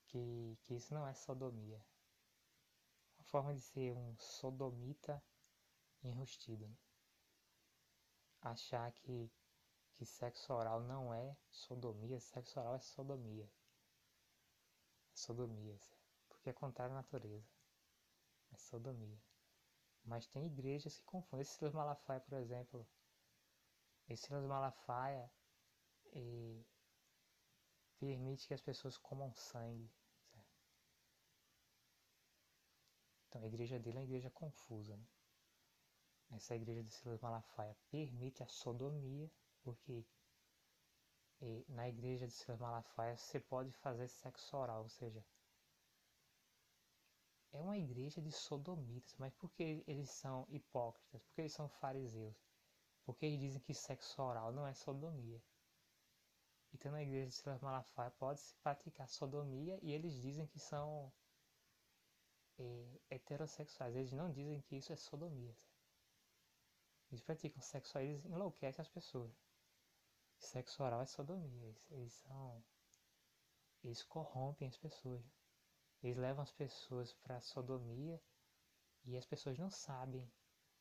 que, 0.10 0.58
que 0.64 0.74
isso 0.76 0.94
não 0.94 1.08
é 1.08 1.14
sodomia. 1.14 1.84
Uma 3.18 3.24
forma 3.26 3.54
de 3.54 3.62
ser 3.62 3.94
um 3.94 4.18
sodomita 4.18 5.24
enrustido. 6.04 6.68
Né? 6.68 6.76
Achar 8.42 8.92
que, 8.92 9.32
que 9.94 10.06
sexo 10.06 10.54
oral 10.54 10.82
não 10.82 11.14
é 11.14 11.38
sodomia, 11.50 12.20
sexo 12.20 12.60
oral 12.60 12.76
é 12.76 12.80
sodomia. 12.80 13.46
É 15.14 15.18
sodomia, 15.18 15.80
porque 16.28 16.50
é 16.50 16.54
contrário 16.54 16.94
à 16.94 16.98
natureza. 16.98 17.48
É 18.52 18.58
sodomia. 18.58 19.22
Mas 20.04 20.26
tem 20.26 20.48
igrejas 20.48 20.98
que 20.98 21.04
confundem. 21.04 21.42
Esse 21.42 21.58
Silas 21.58 21.74
Malafaia, 21.74 22.22
por 22.22 22.40
exemplo. 22.40 22.88
Esse 24.08 24.24
Silas 24.26 24.46
Malafaia 24.46 25.30
e 26.14 26.66
permite 28.00 28.48
que 28.48 28.54
as 28.54 28.62
pessoas 28.62 28.98
comam 28.98 29.32
sangue. 29.34 29.92
Então 33.30 33.44
a 33.44 33.46
igreja 33.46 33.80
dele 33.80 33.98
é 33.98 34.00
uma 34.00 34.06
igreja 34.06 34.30
confusa. 34.32 34.98
Né? 34.98 35.06
Essa 36.32 36.56
igreja 36.56 36.84
de 36.84 36.90
Silas 36.90 37.22
Malafaia 37.22 37.78
permite 37.92 38.42
a 38.42 38.48
sodomia, 38.48 39.32
porque 39.64 40.04
na 41.68 41.88
igreja 41.88 42.28
de 42.28 42.34
Silas 42.34 42.60
Malafaia 42.60 43.16
você 43.16 43.40
pode 43.40 43.72
fazer 43.72 44.08
sexo 44.08 44.58
oral, 44.58 44.84
ou 44.84 44.90
seja, 44.90 45.24
é 47.52 47.62
uma 47.62 47.78
igreja 47.78 48.22
de 48.22 48.32
sodomitas, 48.32 49.16
mas 49.18 49.34
por 49.36 49.52
que 49.52 49.84
eles 49.88 50.10
são 50.10 50.46
hipócritas? 50.50 51.22
Por 51.24 51.34
que 51.34 51.42
eles 51.42 51.54
são 51.54 51.70
fariseus? 51.70 52.36
Porque 53.06 53.26
eles 53.26 53.40
dizem 53.40 53.62
que 53.62 53.74
sexo 53.74 54.22
oral 54.22 54.52
não 54.52 54.68
é 54.68 54.74
sodomia. 54.74 55.42
Então 56.74 56.92
na 56.92 57.02
igreja 57.02 57.28
de 57.28 57.34
Silas 57.34 57.62
Malafaia 57.62 58.12
pode-se 58.12 58.56
praticar 58.58 59.08
sodomia 59.08 59.80
e 59.82 59.92
eles 59.92 60.14
dizem 60.22 60.46
que 60.46 60.60
são 60.60 61.12
heterossexuais. 63.10 63.96
Eles 63.96 64.12
não 64.12 64.32
dizem 64.32 64.62
que 64.62 64.76
isso 64.76 64.94
é 64.94 64.96
sodomia. 64.96 65.56
Eles 67.12 67.22
praticam 67.22 67.62
sexo, 67.62 67.98
eles 67.98 68.24
enlouquecem 68.26 68.82
as 68.82 68.90
pessoas. 68.90 69.32
Sexo 70.38 70.84
oral 70.84 71.02
é 71.02 71.06
sodomia. 71.06 71.66
Eles, 71.66 71.92
eles 71.92 72.14
são. 72.14 72.64
Eles 73.84 74.04
corrompem 74.04 74.68
as 74.68 74.78
pessoas. 74.78 75.24
Eles 76.02 76.18
levam 76.18 76.44
as 76.44 76.52
pessoas 76.52 77.14
para 77.14 77.42
sodomia 77.42 78.22
e 79.06 79.18
as 79.18 79.26
pessoas 79.26 79.58
não 79.58 79.70
sabem 79.70 80.30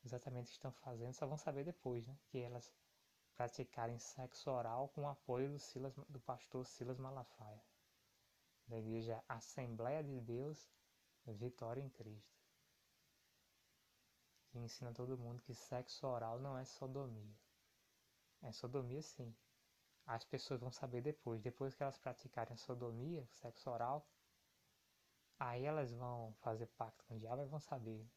exatamente 0.04 0.46
o 0.46 0.48
que 0.48 0.52
estão 0.52 0.72
fazendo, 0.72 1.12
só 1.12 1.26
vão 1.26 1.36
saber 1.36 1.64
depois, 1.64 2.06
né? 2.06 2.16
Que 2.28 2.38
elas 2.38 2.72
praticarem 3.34 3.98
sexo 3.98 4.50
oral 4.50 4.88
com 4.88 5.02
o 5.02 5.08
apoio 5.08 5.50
do, 5.50 5.58
Silas, 5.58 5.94
do 6.08 6.20
pastor 6.20 6.66
Silas 6.66 6.98
Malafaia, 6.98 7.62
da 8.66 8.78
igreja 8.78 9.22
Assembleia 9.28 10.02
de 10.02 10.20
Deus 10.20 10.68
Vitória 11.32 11.80
em 11.80 11.88
Cristo, 11.88 12.38
que 14.48 14.58
ensina 14.58 14.92
todo 14.92 15.18
mundo 15.18 15.42
que 15.42 15.54
sexo 15.54 16.06
oral 16.06 16.38
não 16.38 16.56
é 16.56 16.64
sodomia. 16.64 17.36
É 18.42 18.52
sodomia 18.52 19.02
sim. 19.02 19.34
As 20.06 20.24
pessoas 20.24 20.60
vão 20.60 20.70
saber 20.70 21.02
depois, 21.02 21.40
depois 21.42 21.74
que 21.74 21.82
elas 21.82 21.98
praticarem 21.98 22.54
a 22.54 22.56
sodomia, 22.56 23.26
sexo 23.26 23.68
oral, 23.70 24.08
aí 25.38 25.64
elas 25.64 25.92
vão 25.92 26.32
fazer 26.40 26.66
pacto 26.68 27.04
com 27.04 27.14
o 27.14 27.18
diabo 27.18 27.42
e 27.42 27.46
vão 27.46 27.60
saber. 27.60 28.08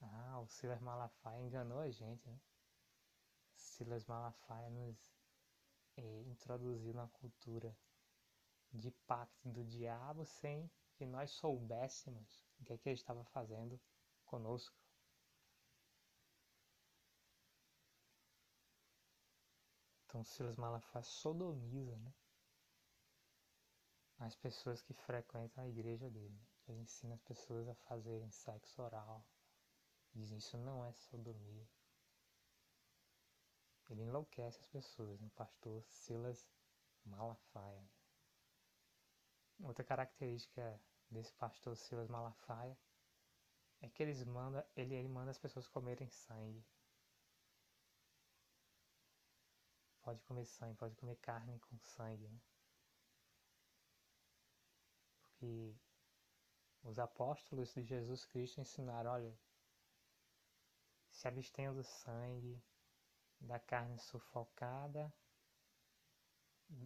Ah, 0.00 0.40
o 0.40 0.46
Silas 0.48 0.80
Malafaia 0.80 1.40
enganou 1.40 1.78
a 1.78 1.90
gente, 1.90 2.28
né? 2.28 2.38
Silas 3.54 4.04
Malafaia 4.04 4.68
nos 4.70 5.14
eh, 5.96 6.22
introduziu 6.26 6.92
na 6.92 7.08
cultura 7.08 7.76
de 8.72 8.90
pacto 8.90 9.48
do 9.48 9.64
diabo 9.64 10.24
sem 10.24 10.70
que 10.96 11.04
nós 11.04 11.30
soubéssemos 11.32 12.44
o 12.58 12.64
que, 12.64 12.72
é 12.72 12.78
que 12.78 12.88
ele 12.88 12.96
estava 12.96 13.24
fazendo 13.26 13.80
conosco. 14.24 14.74
Então 20.06 20.24
Silas 20.24 20.56
Malafaia 20.56 21.02
sodomiza 21.02 21.96
né? 21.98 22.14
as 24.18 24.34
pessoas 24.34 24.80
que 24.80 24.94
frequentam 24.94 25.62
a 25.62 25.68
igreja 25.68 26.08
dele. 26.08 26.40
Ele 26.66 26.80
ensina 26.80 27.14
as 27.14 27.22
pessoas 27.22 27.68
a 27.68 27.74
fazerem 27.74 28.30
sexo 28.30 28.82
oral. 28.82 29.24
Diz 30.14 30.30
isso 30.30 30.56
não 30.56 30.84
é 30.84 30.92
sodomia. 30.94 31.68
Ele 33.90 34.02
enlouquece 34.02 34.58
as 34.58 34.66
pessoas, 34.66 35.20
o 35.20 35.30
pastor 35.30 35.84
Silas 35.84 36.48
Malafaia. 37.04 37.95
Outra 39.60 39.84
característica 39.84 40.80
desse 41.10 41.32
pastor 41.34 41.76
Silas 41.76 42.08
Malafaia 42.08 42.76
é 43.80 43.88
que 43.88 44.02
eles 44.02 44.22
manda, 44.24 44.66
ele, 44.76 44.94
ele 44.94 45.08
manda 45.08 45.30
as 45.30 45.38
pessoas 45.38 45.66
comerem 45.68 46.08
sangue. 46.08 46.64
Pode 50.02 50.22
comer 50.22 50.44
sangue, 50.44 50.76
pode 50.76 50.94
comer 50.96 51.16
carne 51.16 51.58
com 51.58 51.78
sangue. 51.78 52.28
Né? 52.28 52.40
Porque 55.20 55.74
os 56.82 56.98
apóstolos 56.98 57.72
de 57.74 57.82
Jesus 57.82 58.24
Cristo 58.24 58.60
ensinaram, 58.60 59.10
olha, 59.10 59.36
se 61.10 61.26
abstenham 61.26 61.74
do 61.74 61.82
sangue, 61.82 62.62
da 63.40 63.58
carne 63.58 63.98
sufocada, 63.98 65.12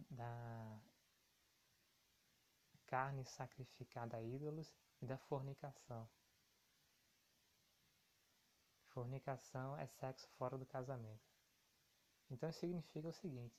da 0.09 0.81
carne 2.91 3.23
sacrificada 3.23 4.17
a 4.17 4.21
ídolos 4.21 4.75
e 5.01 5.05
da 5.05 5.17
fornicação. 5.17 6.09
Fornicação 8.87 9.77
é 9.77 9.87
sexo 9.87 10.27
fora 10.31 10.57
do 10.57 10.65
casamento. 10.65 11.31
Então 12.29 12.51
significa 12.51 13.07
o 13.07 13.13
seguinte: 13.13 13.57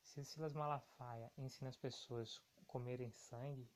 se 0.00 0.24
Silas 0.24 0.54
Malafaia 0.54 1.30
ensina 1.36 1.68
as 1.68 1.76
pessoas 1.76 2.40
a 2.56 2.64
comerem 2.64 3.12
sangue, 3.12 3.70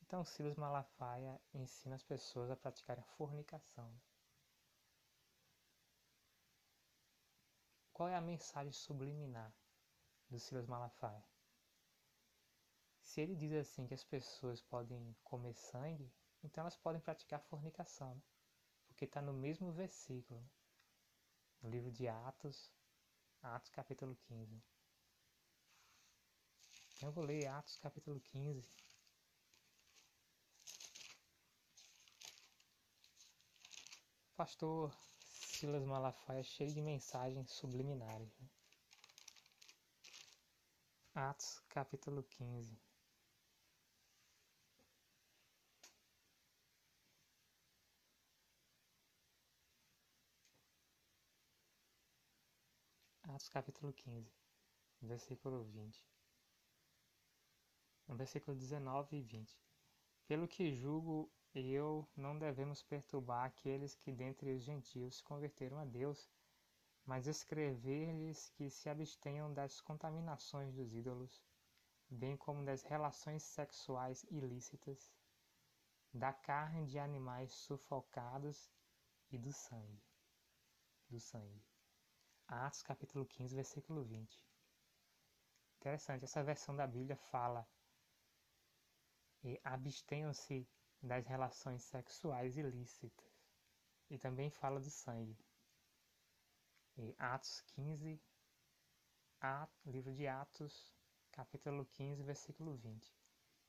então 0.00 0.24
Silas 0.24 0.56
Malafaia 0.56 1.38
ensina 1.52 1.94
as 1.94 2.02
pessoas 2.02 2.50
a 2.50 2.56
praticarem 2.56 3.04
a 3.04 3.12
fornicação. 3.18 3.94
Qual 7.92 8.08
é 8.08 8.16
a 8.16 8.22
mensagem 8.22 8.72
subliminar 8.72 9.52
do 10.30 10.38
Silas 10.38 10.66
Malafaia? 10.66 11.31
se 13.12 13.20
ele 13.20 13.36
diz 13.36 13.52
assim 13.52 13.86
que 13.86 13.92
as 13.92 14.02
pessoas 14.02 14.62
podem 14.62 15.14
comer 15.22 15.52
sangue, 15.52 16.10
então 16.42 16.62
elas 16.62 16.78
podem 16.78 16.98
praticar 16.98 17.42
fornicação, 17.42 18.14
né? 18.14 18.22
porque 18.88 19.04
está 19.04 19.20
no 19.20 19.34
mesmo 19.34 19.70
versículo, 19.70 20.40
né? 20.40 20.48
no 21.60 21.68
livro 21.68 21.92
de 21.92 22.08
Atos, 22.08 22.72
Atos 23.42 23.68
capítulo 23.68 24.16
15. 24.16 24.64
Então 26.96 27.10
eu 27.10 27.12
vou 27.12 27.22
ler 27.22 27.46
Atos 27.48 27.76
capítulo 27.76 28.18
15. 28.18 28.66
Pastor 34.34 34.90
Silas 35.28 35.84
Malafaia 35.84 36.40
é 36.40 36.44
cheio 36.44 36.72
de 36.72 36.80
mensagens 36.80 37.50
subliminares. 37.50 38.32
Né? 38.40 38.48
Atos 41.14 41.60
capítulo 41.68 42.22
15. 42.22 42.91
Atos 53.34 53.48
capítulo 53.48 53.94
15, 53.94 54.30
versículo 55.00 55.64
20. 55.64 56.06
No 58.06 58.14
versículo 58.14 58.54
19 58.54 59.16
e 59.16 59.22
20. 59.22 59.58
Pelo 60.26 60.46
que 60.46 60.74
julgo 60.74 61.32
eu, 61.54 62.06
não 62.14 62.38
devemos 62.38 62.82
perturbar 62.82 63.46
aqueles 63.46 63.94
que 63.94 64.12
dentre 64.12 64.52
os 64.52 64.62
gentios 64.62 65.16
se 65.16 65.24
converteram 65.24 65.78
a 65.78 65.84
Deus, 65.86 66.28
mas 67.06 67.26
escrever-lhes 67.26 68.50
que 68.50 68.68
se 68.68 68.90
abstenham 68.90 69.50
das 69.54 69.80
contaminações 69.80 70.74
dos 70.74 70.92
ídolos, 70.92 71.42
bem 72.10 72.36
como 72.36 72.66
das 72.66 72.82
relações 72.82 73.42
sexuais 73.42 74.24
ilícitas, 74.24 75.10
da 76.12 76.34
carne 76.34 76.84
de 76.84 76.98
animais 76.98 77.50
sufocados 77.54 78.68
e 79.30 79.38
do 79.38 79.54
sangue. 79.54 80.02
Do 81.08 81.18
sangue. 81.18 81.71
Atos 82.54 82.82
capítulo 82.82 83.24
15, 83.24 83.54
versículo 83.54 84.04
20. 84.04 84.44
Interessante, 85.78 86.24
essa 86.24 86.44
versão 86.44 86.76
da 86.76 86.86
Bíblia 86.86 87.16
fala 87.16 87.66
e 89.42 89.58
abstenham-se 89.64 90.68
das 91.02 91.26
relações 91.26 91.82
sexuais 91.82 92.58
ilícitas 92.58 93.26
e 94.10 94.18
também 94.18 94.50
fala 94.50 94.78
do 94.78 94.90
sangue. 94.90 95.34
E 96.98 97.16
Atos 97.18 97.62
15, 97.68 98.20
a, 99.40 99.66
livro 99.86 100.12
de 100.12 100.28
Atos, 100.28 100.92
capítulo 101.30 101.86
15, 101.86 102.22
versículo 102.22 102.76
20. 102.76 103.16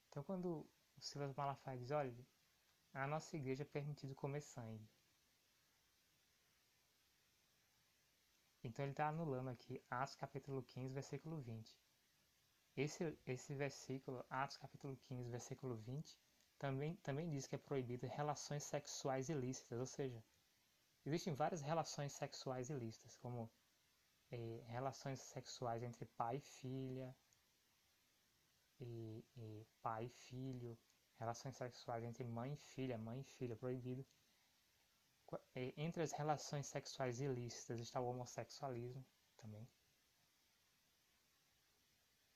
Então, 0.09 0.23
quando 0.25 0.69
o 0.97 1.01
Silas 1.01 1.33
Malafaia 1.33 1.79
diz: 1.79 1.89
olha, 1.91 2.13
a 2.93 3.07
nossa 3.07 3.37
igreja 3.37 3.63
é 3.63 3.65
permitido 3.65 4.13
comer 4.13 4.41
sangue. 4.41 4.85
Então 8.63 8.85
ele 8.85 8.93
está 8.93 9.09
anulando 9.09 9.49
aqui 9.49 9.83
Atos 9.89 10.15
capítulo 10.15 10.63
15, 10.63 10.93
versículo 10.93 11.37
20. 11.41 11.77
Esse, 12.75 13.17
esse 13.25 13.53
versículo, 13.53 14.25
Atos 14.29 14.57
capítulo 14.57 14.95
15, 15.07 15.29
versículo 15.29 15.75
20, 15.75 16.17
também, 16.57 16.95
também 16.97 17.29
diz 17.29 17.45
que 17.45 17.55
é 17.55 17.57
proibido 17.57 18.07
relações 18.07 18.63
sexuais 18.63 19.29
ilícitas, 19.29 19.79
ou 19.79 19.85
seja, 19.85 20.23
existem 21.05 21.33
várias 21.33 21.61
relações 21.61 22.13
sexuais 22.13 22.69
ilícitas, 22.69 23.17
como 23.17 23.51
é, 24.31 24.63
relações 24.67 25.19
sexuais 25.19 25.83
entre 25.83 26.05
pai 26.05 26.37
e 26.37 26.41
filha, 26.41 27.15
e, 28.79 29.23
e 29.35 29.67
pai 29.81 30.05
e 30.05 30.09
filho, 30.09 30.77
relações 31.19 31.55
sexuais 31.55 32.03
entre 32.03 32.23
mãe 32.23 32.53
e 32.53 32.57
filha, 32.57 32.97
mãe 32.97 33.19
e 33.19 33.23
filha, 33.23 33.55
proibido. 33.55 34.05
É, 35.55 35.73
entre 35.77 36.03
as 36.03 36.11
relações 36.11 36.67
sexuais 36.67 37.19
ilícitas 37.19 37.79
está 37.79 37.99
o 37.99 38.07
homossexualismo 38.07 39.05
também. 39.37 39.67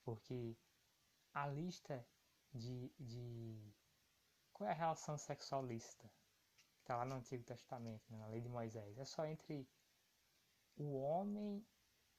Porque 0.04 0.56
a 1.34 1.48
lista 1.48 2.06
de, 2.54 2.90
de 3.00 3.74
qual 4.54 4.70
é 4.70 4.72
a 4.72 4.76
relação 4.76 5.18
sexual 5.18 5.66
lícita? 5.66 6.10
Está 6.80 6.98
lá 6.98 7.06
no 7.06 7.16
Antigo 7.16 7.44
Testamento, 7.44 8.04
né, 8.10 8.18
na 8.18 8.28
lei 8.28 8.42
de 8.42 8.48
Moisés. 8.48 8.98
É 8.98 9.06
só 9.06 9.26
entre 9.26 9.68
o 10.78 10.96
homem 11.00 11.66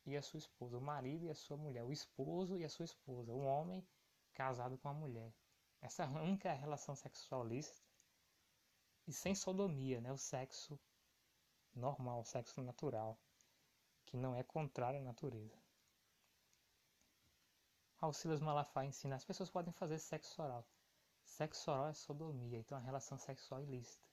e 0.04 0.16
a 0.16 0.22
sua 0.22 0.38
esposa, 0.38 0.76
o 0.76 0.80
marido 0.80 1.24
e 1.24 1.30
a 1.30 1.34
sua 1.34 1.56
mulher, 1.56 1.84
o 1.84 1.92
esposo 1.92 2.56
e 2.56 2.64
a 2.64 2.68
sua 2.68 2.84
esposa, 2.84 3.32
o 3.32 3.44
homem 3.44 3.86
casado 4.34 4.76
com 4.78 4.88
a 4.88 4.94
mulher. 4.94 5.32
Essa 5.80 6.04
é 6.04 6.06
única 6.06 6.52
relação 6.52 6.94
sexual 6.94 7.46
lícita 7.46 7.87
e 9.08 9.12
sem 9.12 9.34
sodomia, 9.34 10.02
né? 10.02 10.12
O 10.12 10.18
sexo 10.18 10.78
normal, 11.74 12.20
o 12.20 12.24
sexo 12.24 12.62
natural, 12.62 13.18
que 14.04 14.18
não 14.18 14.34
é 14.34 14.42
contrário 14.42 15.00
à 15.00 15.02
natureza. 15.02 15.56
Alcilas 17.98 18.40
Malafaia 18.40 18.86
ensina: 18.86 19.16
as 19.16 19.24
pessoas 19.24 19.50
podem 19.50 19.72
fazer 19.72 19.98
sexo 19.98 20.42
oral. 20.42 20.68
Sexo 21.24 21.70
oral 21.70 21.88
é 21.88 21.94
sodomia, 21.94 22.58
então 22.58 22.76
é 22.76 22.82
relação 22.82 23.16
sexual 23.16 23.62
ilícita. 23.62 24.06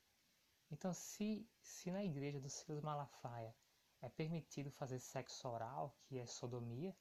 Então, 0.72 0.94
se, 0.94 1.46
se 1.62 1.92
na 1.92 2.04
igreja 2.04 2.40
do 2.40 2.50
Silas 2.50 2.82
Malafaia 2.82 3.54
é 4.02 4.08
permitido 4.10 4.72
fazer 4.72 5.00
sexo 5.00 5.48
oral, 5.48 5.94
que 6.04 6.18
é 6.18 6.26
sodomia, 6.26 6.96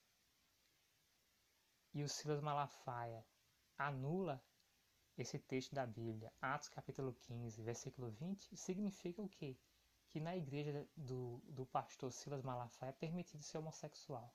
e 1.92 2.02
o 2.02 2.08
Silas 2.08 2.40
Malafaia 2.40 3.24
anula 3.78 4.42
esse 5.16 5.38
texto 5.38 5.74
da 5.74 5.86
Bíblia, 5.86 6.32
Atos 6.40 6.68
capítulo 6.68 7.14
15, 7.14 7.62
versículo 7.62 8.10
20, 8.10 8.56
significa 8.56 9.22
o 9.22 9.28
quê? 9.28 9.56
Que 10.08 10.20
na 10.20 10.36
igreja 10.36 10.88
do, 10.96 11.40
do 11.44 11.64
pastor 11.66 12.12
Silas 12.12 12.42
Malafaia 12.42 12.90
é 12.90 12.92
permitido 12.92 13.42
ser 13.42 13.58
homossexual. 13.58 14.34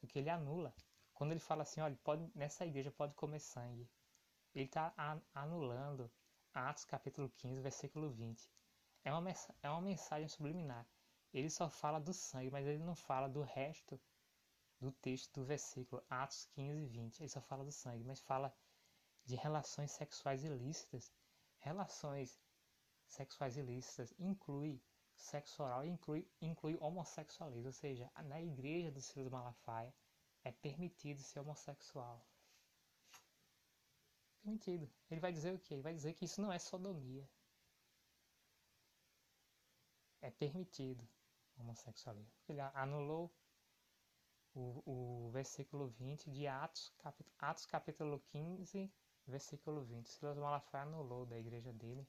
Porque 0.00 0.18
ele 0.18 0.30
anula. 0.30 0.74
Quando 1.12 1.32
ele 1.32 1.40
fala 1.40 1.62
assim, 1.62 1.80
olha, 1.80 1.96
pode, 2.02 2.30
nessa 2.34 2.66
igreja 2.66 2.90
pode 2.90 3.14
comer 3.14 3.40
sangue, 3.40 3.88
ele 4.54 4.64
está 4.66 4.92
anulando 5.34 6.10
Atos 6.52 6.84
capítulo 6.84 7.28
15, 7.28 7.60
versículo 7.60 8.10
20. 8.10 8.50
É 9.04 9.12
uma, 9.12 9.30
é 9.62 9.70
uma 9.70 9.82
mensagem 9.82 10.28
subliminar. 10.28 10.86
Ele 11.32 11.50
só 11.50 11.68
fala 11.68 11.98
do 11.98 12.12
sangue, 12.12 12.50
mas 12.50 12.66
ele 12.66 12.82
não 12.82 12.94
fala 12.94 13.28
do 13.28 13.42
resto 13.42 14.00
do 14.84 14.92
texto 14.92 15.32
do 15.32 15.44
versículo, 15.44 16.04
Atos 16.10 16.44
15, 16.52 16.86
20. 16.86 17.20
Ele 17.20 17.28
só 17.28 17.40
fala 17.40 17.64
do 17.64 17.72
sangue, 17.72 18.04
mas 18.04 18.20
fala 18.20 18.54
de 19.24 19.34
relações 19.34 19.90
sexuais 19.92 20.44
ilícitas. 20.44 21.10
Relações 21.58 22.38
sexuais 23.06 23.56
ilícitas 23.56 24.12
inclui 24.18 24.78
sexo 25.16 25.62
oral 25.62 25.86
e 25.86 25.88
inclui, 25.88 26.28
inclui 26.40 26.76
homossexualismo, 26.80 27.68
ou 27.68 27.72
seja, 27.72 28.10
na 28.24 28.42
igreja 28.42 28.90
do 28.90 29.00
Silas 29.00 29.30
Malafaia 29.30 29.94
é 30.42 30.52
permitido 30.52 31.22
ser 31.22 31.40
homossexual. 31.40 32.22
Permitido. 34.42 34.90
Ele 35.10 35.20
vai 35.20 35.32
dizer 35.32 35.54
o 35.54 35.58
quê? 35.58 35.72
Ele 35.72 35.82
vai 35.82 35.94
dizer 35.94 36.12
que 36.12 36.26
isso 36.26 36.42
não 36.42 36.52
é 36.52 36.58
sodomia. 36.58 37.26
É 40.20 40.30
permitido 40.30 41.08
homossexualismo. 41.56 42.34
Ele 42.46 42.60
anulou 42.60 43.32
o, 44.54 45.26
o 45.26 45.30
versículo 45.30 45.88
20 45.88 46.30
de 46.30 46.46
Atos, 46.46 46.92
cap, 46.98 47.24
Atos 47.38 47.66
capítulo 47.66 48.20
15, 48.28 48.90
versículo 49.26 49.84
20. 49.84 50.08
Silas 50.08 50.36
Malafaia 50.38 50.84
anulou 50.84 51.26
da 51.26 51.38
igreja 51.38 51.72
dele. 51.72 52.06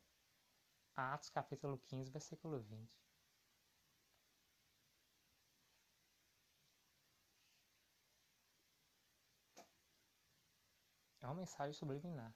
Atos 0.95 1.29
capítulo 1.29 1.77
15, 1.79 2.12
versículo 2.12 2.60
20. 2.62 2.89
É 11.21 11.25
uma 11.27 11.36
mensagem 11.36 11.73
subliminar. 11.73 12.34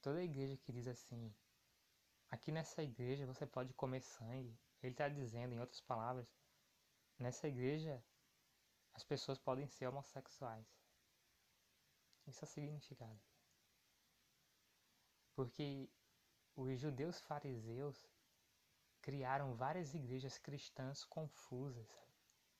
Toda 0.00 0.22
igreja 0.22 0.56
que 0.56 0.72
diz 0.72 0.86
assim, 0.86 1.34
aqui 2.30 2.52
nessa 2.52 2.82
igreja 2.82 3.26
você 3.26 3.44
pode 3.44 3.74
comer 3.74 4.00
sangue, 4.00 4.56
ele 4.80 4.92
está 4.92 5.08
dizendo, 5.08 5.52
em 5.52 5.60
outras 5.60 5.80
palavras, 5.80 6.26
nessa 7.18 7.48
igreja 7.48 8.02
as 8.94 9.04
pessoas 9.04 9.38
podem 9.38 9.66
ser 9.66 9.86
homossexuais. 9.86 10.66
Isso 12.26 12.44
é 12.44 12.48
significado. 12.48 13.20
Porque 15.34 15.88
os 16.54 16.78
judeus 16.78 17.20
fariseus 17.20 18.06
criaram 19.00 19.54
várias 19.54 19.94
igrejas 19.94 20.38
cristãs 20.38 21.04
confusas, 21.04 21.88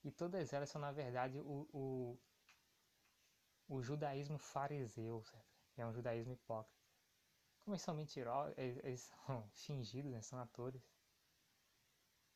e 0.03 0.11
todas 0.11 0.53
elas 0.53 0.68
são, 0.68 0.81
na 0.81 0.90
verdade, 0.90 1.38
o, 1.38 1.68
o, 1.73 2.18
o 3.68 3.83
judaísmo 3.83 4.37
fariseu, 4.38 5.23
é 5.77 5.87
um 5.87 5.92
judaísmo 5.92 6.33
hipócrita. 6.33 6.83
Como 7.62 7.75
eles 7.75 7.83
são 7.83 7.95
mentirosos, 7.95 8.59
eles, 8.59 8.79
eles 8.83 9.01
são 9.01 9.49
fingidos, 9.55 10.11
né? 10.11 10.21
são 10.21 10.38
atores. 10.40 10.83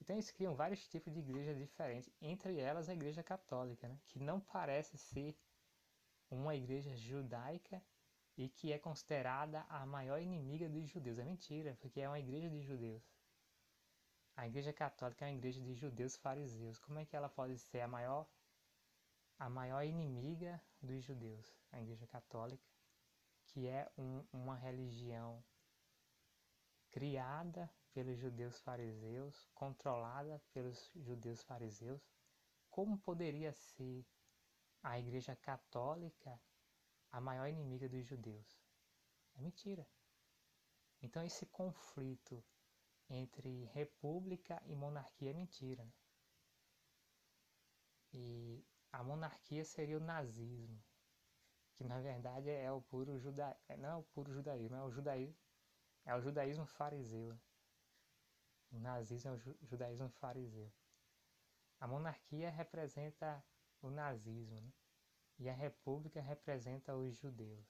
Então 0.01 0.15
eles 0.15 0.31
criam 0.31 0.55
vários 0.55 0.87
tipos 0.89 1.13
de 1.13 1.21
igrejas 1.21 1.57
diferentes, 1.57 2.11
entre 2.21 2.59
elas 2.59 2.89
a 2.89 2.95
igreja 2.95 3.23
católica, 3.23 3.89
né? 3.89 3.99
que 4.07 4.19
não 4.19 4.41
parece 4.41 4.97
ser 4.99 5.37
uma 6.31 6.55
igreja 6.55 6.95
judaica 6.97 7.83
e 8.37 8.49
que 8.49 8.73
é 8.73 8.79
considerada 8.79 9.65
a 9.69 9.87
maior 9.87 10.21
inimiga 10.21 10.69
dos 10.69 10.89
judeus. 10.89 11.19
É 11.19 11.25
mentira, 11.25 11.77
porque 11.81 12.01
é 12.01 12.09
uma 12.09 12.19
igreja 12.19 12.51
de 12.51 12.61
judeus. 12.61 13.03
A 14.37 14.47
igreja 14.47 14.73
católica 14.73 15.25
é 15.25 15.29
uma 15.29 15.37
igreja 15.37 15.61
de 15.63 15.75
judeus 15.75 16.15
fariseus. 16.17 16.79
Como 16.79 16.99
é 16.99 17.07
que 17.07 17.17
ela 17.17 17.29
pode 17.29 17.59
ser 17.59 17.81
a 17.81 17.89
maior 17.89 18.29
a 19.39 19.49
maior 19.49 19.83
inimiga 19.83 20.61
dos 20.81 21.03
judeus? 21.03 21.55
A 21.73 21.81
igreja 21.81 22.07
católica, 22.07 22.65
que 23.47 23.67
é 23.67 23.91
um, 23.97 24.25
uma 24.33 24.57
religião 24.57 25.43
criada 26.91 27.71
pelos 27.97 28.19
judeus 28.19 28.61
fariseus, 28.61 29.49
controlada 29.55 30.39
pelos 30.53 30.93
judeus 30.97 31.43
fariseus, 31.43 32.07
como 32.69 32.99
poderia 32.99 33.55
ser 33.55 34.05
a 34.83 34.99
Igreja 34.99 35.35
Católica 35.35 36.39
a 37.11 37.23
maior 37.23 37.49
inimiga 37.49 37.89
dos 37.89 38.05
judeus? 38.05 38.61
É 39.35 39.41
mentira. 39.41 39.89
Então 41.01 41.25
esse 41.25 41.47
conflito 41.47 42.45
entre 43.09 43.65
república 43.73 44.63
e 44.67 44.75
monarquia 44.75 45.31
é 45.31 45.33
mentira. 45.33 45.83
Né? 45.83 45.93
E 48.13 48.63
a 48.93 49.03
monarquia 49.03 49.65
seria 49.65 49.97
o 49.97 50.05
nazismo, 50.05 50.85
que 51.73 51.83
na 51.83 51.99
verdade 51.99 52.51
é 52.51 52.71
o 52.71 52.83
puro 52.83 53.19
judaísmo, 53.19 53.59
não 53.79 53.89
é 53.89 53.97
o 53.97 54.03
puro 54.03 54.31
judaísmo, 54.35 54.77
é 54.77 54.83
o 54.83 54.91
judaísmo, 54.91 55.37
é 56.05 56.15
o 56.15 56.21
judaísmo 56.21 56.67
fariseu. 56.67 57.41
O 58.77 58.79
nazismo 58.79 59.31
é 59.31 59.35
o 59.35 59.67
judaísmo 59.67 60.11
fariseu. 60.11 60.71
A 61.81 61.87
monarquia 61.87 62.51
representa 62.51 63.43
o 63.81 63.89
nazismo, 63.89 64.61
né? 64.61 64.71
e 65.39 65.49
a 65.49 65.55
república 65.55 66.21
representa 66.21 66.95
os 66.95 67.17
judeus. 67.17 67.67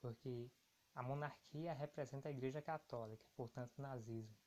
Porque 0.00 0.48
a 0.94 1.02
monarquia 1.02 1.72
representa 1.72 2.28
a 2.28 2.30
Igreja 2.30 2.62
Católica, 2.62 3.26
portanto, 3.34 3.76
o 3.78 3.82
nazismo, 3.82 4.38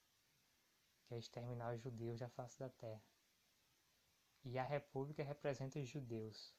que 1.08 1.14
é 1.14 1.18
exterminar 1.18 1.76
os 1.76 1.82
judeus 1.82 2.22
da 2.22 2.30
face 2.30 2.58
da 2.58 2.70
terra. 2.70 3.04
E 4.46 4.58
a 4.58 4.64
república 4.64 5.24
representa 5.24 5.78
os 5.78 5.90
judeus, 5.90 6.56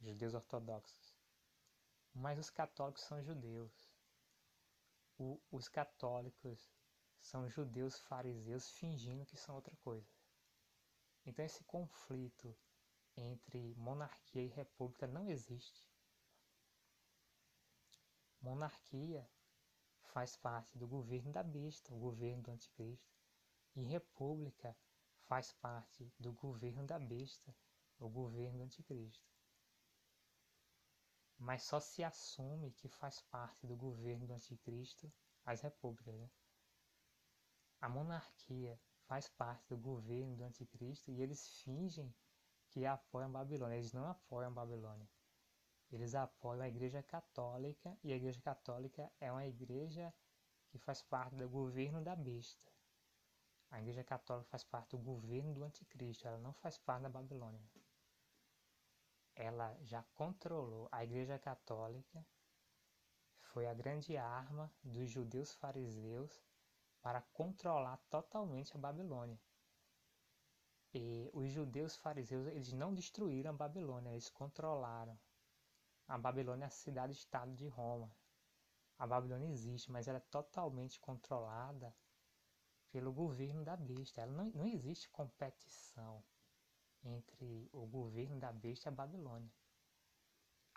os 0.00 0.06
judeus 0.06 0.34
ortodoxos. 0.34 1.14
Mas 2.12 2.36
os 2.36 2.50
católicos 2.50 3.04
são 3.04 3.22
judeus. 3.22 3.88
O, 5.16 5.40
os 5.52 5.68
católicos 5.68 6.77
são 7.20 7.48
judeus 7.48 7.98
fariseus 8.00 8.70
fingindo 8.70 9.26
que 9.26 9.36
são 9.36 9.54
outra 9.54 9.76
coisa. 9.76 10.08
Então 11.24 11.44
esse 11.44 11.62
conflito 11.64 12.56
entre 13.16 13.74
monarquia 13.74 14.42
e 14.42 14.48
república 14.48 15.06
não 15.06 15.28
existe. 15.28 15.84
Monarquia 18.40 19.28
faz 20.00 20.36
parte 20.36 20.78
do 20.78 20.86
governo 20.86 21.32
da 21.32 21.42
besta, 21.42 21.92
o 21.92 21.98
governo 21.98 22.42
do 22.42 22.50
anticristo, 22.50 23.12
e 23.74 23.82
república 23.82 24.76
faz 25.26 25.52
parte 25.52 26.10
do 26.18 26.32
governo 26.32 26.86
da 26.86 26.98
besta, 26.98 27.54
o 27.98 28.08
governo 28.08 28.58
do 28.58 28.64
anticristo. 28.64 29.28
Mas 31.36 31.62
só 31.62 31.78
se 31.78 32.02
assume 32.02 32.72
que 32.72 32.88
faz 32.88 33.20
parte 33.22 33.66
do 33.66 33.76
governo 33.76 34.26
do 34.26 34.32
anticristo 34.32 35.12
as 35.44 35.60
repúblicas. 35.60 36.14
Né? 36.14 36.30
A 37.80 37.88
monarquia 37.88 38.78
faz 39.06 39.28
parte 39.28 39.66
do 39.68 39.76
governo 39.76 40.36
do 40.36 40.44
anticristo 40.44 41.10
e 41.10 41.22
eles 41.22 41.62
fingem 41.62 42.12
que 42.70 42.84
apoiam 42.84 43.30
Babilônia. 43.30 43.76
Eles 43.76 43.92
não 43.92 44.06
apoiam 44.06 44.52
Babilônia. 44.52 45.08
Eles 45.90 46.14
apoiam 46.14 46.62
a 46.62 46.68
Igreja 46.68 47.02
Católica 47.02 47.96
e 48.02 48.12
a 48.12 48.16
Igreja 48.16 48.40
Católica 48.40 49.10
é 49.20 49.32
uma 49.32 49.46
igreja 49.46 50.12
que 50.68 50.78
faz 50.78 51.00
parte 51.00 51.34
do 51.36 51.48
governo 51.48 52.02
da 52.02 52.14
besta. 52.14 52.70
A 53.70 53.80
Igreja 53.80 54.04
Católica 54.04 54.50
faz 54.50 54.64
parte 54.64 54.96
do 54.96 54.98
governo 54.98 55.54
do 55.54 55.64
Anticristo, 55.64 56.26
ela 56.26 56.38
não 56.38 56.52
faz 56.52 56.78
parte 56.78 57.02
da 57.02 57.08
Babilônia. 57.08 57.60
Ela 59.34 59.76
já 59.82 60.02
controlou 60.14 60.88
a 60.90 61.04
Igreja 61.04 61.38
Católica, 61.38 62.26
foi 63.40 63.66
a 63.66 63.72
grande 63.72 64.16
arma 64.16 64.70
dos 64.82 65.08
judeus 65.10 65.54
fariseus 65.54 66.47
para 67.08 67.22
controlar 67.32 67.96
totalmente 68.10 68.76
a 68.76 68.78
Babilônia. 68.78 69.40
E 70.92 71.30
os 71.32 71.50
judeus 71.50 71.96
fariseus, 71.96 72.46
eles 72.48 72.74
não 72.74 72.92
destruíram 72.92 73.48
a 73.48 73.54
Babilônia, 73.54 74.10
eles 74.10 74.28
controlaram. 74.28 75.18
A 76.06 76.18
Babilônia 76.18 76.64
é 76.64 76.66
a 76.66 76.70
cidade-estado 76.70 77.54
de 77.54 77.66
Roma. 77.66 78.14
A 78.98 79.06
Babilônia 79.06 79.48
existe, 79.48 79.90
mas 79.90 80.06
ela 80.06 80.18
é 80.18 80.28
totalmente 80.30 81.00
controlada 81.00 81.96
pelo 82.90 83.10
governo 83.10 83.64
da 83.64 83.74
besta. 83.74 84.20
Ela 84.20 84.32
não, 84.32 84.44
não 84.50 84.66
existe 84.66 85.08
competição 85.08 86.22
entre 87.02 87.70
o 87.72 87.86
governo 87.86 88.38
da 88.38 88.52
besta 88.52 88.90
e 88.90 88.92
a 88.92 88.94
Babilônia. 88.94 89.50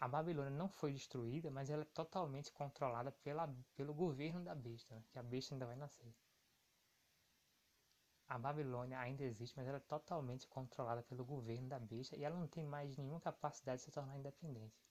A 0.02 0.08
Babilônia 0.08 0.50
não 0.50 0.68
foi 0.68 0.92
destruída, 0.92 1.52
mas 1.52 1.70
ela 1.70 1.84
é 1.84 1.86
totalmente 1.86 2.52
controlada 2.52 3.12
pela, 3.12 3.48
pelo 3.76 3.94
governo 3.94 4.44
da 4.44 4.56
besta, 4.56 4.96
né? 4.96 5.04
que 5.12 5.20
a 5.20 5.22
besta 5.22 5.54
ainda 5.54 5.68
vai 5.68 5.76
nascer. 5.76 6.12
A 8.28 8.40
Babilônia 8.40 8.98
ainda 8.98 9.24
existe, 9.24 9.56
mas 9.56 9.68
ela 9.68 9.78
é 9.78 9.82
totalmente 9.82 10.48
controlada 10.48 11.04
pelo 11.04 11.24
governo 11.24 11.70
da 11.70 11.78
besta 11.78 12.16
e 12.16 12.24
ela 12.24 12.36
não 12.36 12.48
tem 12.48 12.66
mais 12.66 12.98
nenhuma 12.98 13.22
capacidade 13.22 13.78
de 13.78 13.84
se 13.84 13.92
tornar 13.92 14.18
independente. 14.18 14.84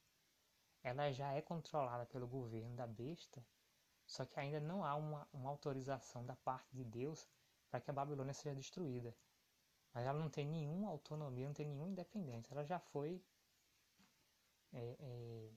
Ela 0.81 1.11
já 1.11 1.33
é 1.33 1.41
controlada 1.41 2.05
pelo 2.05 2.25
governo 2.25 2.73
da 2.77 2.87
besta, 2.87 3.45
só 4.05 4.23
que 4.23 4.39
ainda 4.39 4.61
não 4.61 4.81
há 4.81 4.95
uma, 4.95 5.27
uma 5.33 5.49
autorização 5.49 6.25
da 6.25 6.37
parte 6.37 6.73
de 6.73 6.85
Deus 6.85 7.27
para 7.69 7.81
que 7.81 7.91
a 7.91 7.93
Babilônia 7.93 8.33
seja 8.33 8.55
destruída. 8.55 9.13
Mas 9.93 10.05
ela 10.05 10.17
não 10.17 10.29
tem 10.29 10.45
nenhuma 10.45 10.87
autonomia, 10.87 11.47
não 11.47 11.53
tem 11.53 11.65
nenhuma 11.65 11.89
independência. 11.89 12.53
Ela 12.53 12.63
já 12.63 12.79
foi 12.79 13.21
é, 14.73 14.97
é, 14.99 15.51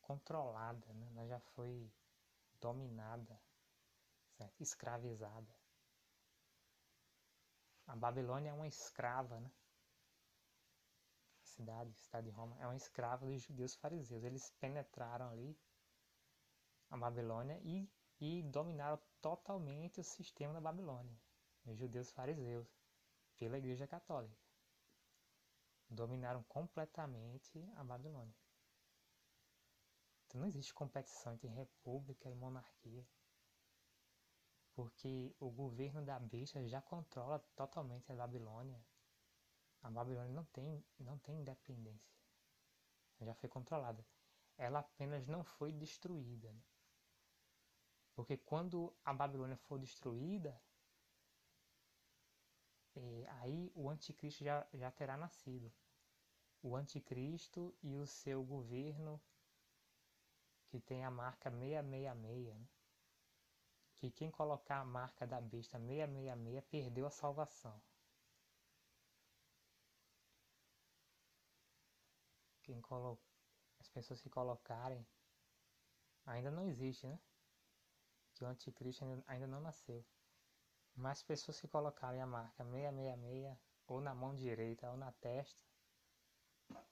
controlada, 0.00 0.92
né? 0.92 1.08
ela 1.10 1.26
já 1.26 1.40
foi 1.40 1.90
dominada, 2.60 3.40
certo? 4.36 4.60
escravizada. 4.60 5.54
A 7.86 7.94
Babilônia 7.96 8.50
é 8.50 8.52
uma 8.52 8.66
escrava, 8.66 9.38
né? 9.40 9.50
A 11.42 11.46
cidade, 11.46 11.90
a 11.90 12.02
cidade 12.02 12.26
de 12.26 12.32
Roma, 12.32 12.56
é 12.58 12.66
uma 12.66 12.76
escrava 12.76 13.26
dos 13.26 13.42
judeus 13.42 13.74
fariseus. 13.74 14.24
Eles 14.24 14.50
penetraram 14.58 15.28
ali 15.28 15.56
a 16.90 16.96
Babilônia 16.96 17.60
e, 17.62 17.88
e 18.20 18.42
dominaram 18.44 18.98
totalmente 19.20 20.00
o 20.00 20.04
sistema 20.04 20.54
da 20.54 20.60
Babilônia, 20.60 21.14
os 21.66 21.76
judeus 21.76 22.10
fariseus, 22.10 22.66
pela 23.36 23.58
Igreja 23.58 23.86
Católica. 23.86 24.36
Dominaram 25.90 26.42
completamente 26.44 27.70
a 27.76 27.84
Babilônia. 27.84 28.43
Não 30.34 30.46
existe 30.46 30.74
competição 30.74 31.32
entre 31.32 31.48
república 31.48 32.28
e 32.28 32.34
monarquia 32.34 33.06
porque 34.74 35.34
o 35.38 35.50
governo 35.50 36.04
da 36.04 36.18
besta 36.18 36.66
já 36.66 36.82
controla 36.82 37.38
totalmente 37.54 38.10
a 38.10 38.14
Babilônia. 38.14 38.84
A 39.82 39.90
Babilônia 39.90 40.32
não 40.32 40.44
tem, 40.46 40.84
não 40.98 41.18
tem 41.18 41.40
independência. 41.40 42.12
Já 43.20 43.34
foi 43.34 43.48
controlada. 43.48 44.04
Ela 44.58 44.80
apenas 44.80 45.26
não 45.26 45.44
foi 45.44 45.72
destruída. 45.72 46.52
Né? 46.52 46.62
Porque 48.14 48.36
quando 48.36 48.92
a 49.04 49.12
Babilônia 49.12 49.56
for 49.56 49.78
destruída, 49.78 50.60
é, 52.96 53.26
aí 53.40 53.70
o 53.74 53.88
anticristo 53.88 54.44
já, 54.44 54.66
já 54.74 54.90
terá 54.90 55.16
nascido. 55.16 55.72
O 56.62 56.74
anticristo 56.74 57.76
e 57.82 57.96
o 57.96 58.06
seu 58.06 58.42
governo, 58.42 59.20
que 60.74 60.80
tem 60.80 61.04
a 61.04 61.10
marca 61.10 61.52
666, 61.52 62.52
né? 62.52 62.66
que 63.96 64.10
quem 64.10 64.28
colocar 64.28 64.80
a 64.80 64.84
marca 64.84 65.24
da 65.24 65.40
besta 65.40 65.78
666 65.78 66.64
perdeu 66.64 67.06
a 67.06 67.10
salvação. 67.10 67.80
Quem 72.64 72.80
colo... 72.80 73.20
As 73.78 73.88
pessoas 73.88 74.20
que 74.20 74.28
colocarem 74.28 75.06
ainda 76.26 76.50
não 76.50 76.66
existe, 76.66 77.06
né? 77.06 77.20
Que 78.32 78.42
o 78.42 78.48
anticristo 78.48 79.04
ainda 79.28 79.46
não 79.46 79.60
nasceu. 79.60 80.04
Mas 80.96 81.22
pessoas 81.22 81.60
que 81.60 81.68
colocarem 81.68 82.20
a 82.20 82.26
marca 82.26 82.64
666 82.64 83.56
ou 83.86 84.00
na 84.00 84.12
mão 84.12 84.34
direita 84.34 84.90
ou 84.90 84.96
na 84.96 85.12
testa, 85.12 85.62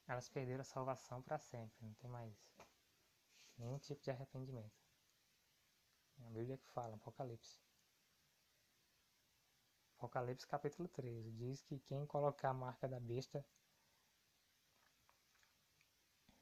elas 0.07 0.29
perderam 0.29 0.61
a 0.61 0.65
salvação 0.65 1.21
para 1.21 1.41
sempre, 1.41 1.85
não 1.85 1.93
tem 1.95 2.09
mais 2.09 2.33
nenhum 3.63 3.79
tipo 3.79 4.03
de 4.03 4.11
arrependimento. 4.11 4.83
É 6.19 6.27
a 6.27 6.31
Bíblia 6.31 6.59
que 6.59 6.67
fala, 6.69 6.97
Apocalipse. 6.97 7.61
Apocalipse 9.97 10.47
capítulo 10.47 10.89
13 10.89 11.31
diz 11.33 11.63
que 11.63 11.79
quem 11.79 12.05
colocar 12.07 12.51
a 12.51 12.55
marca 12.55 12.89
da 12.89 12.99
besta 12.99 13.47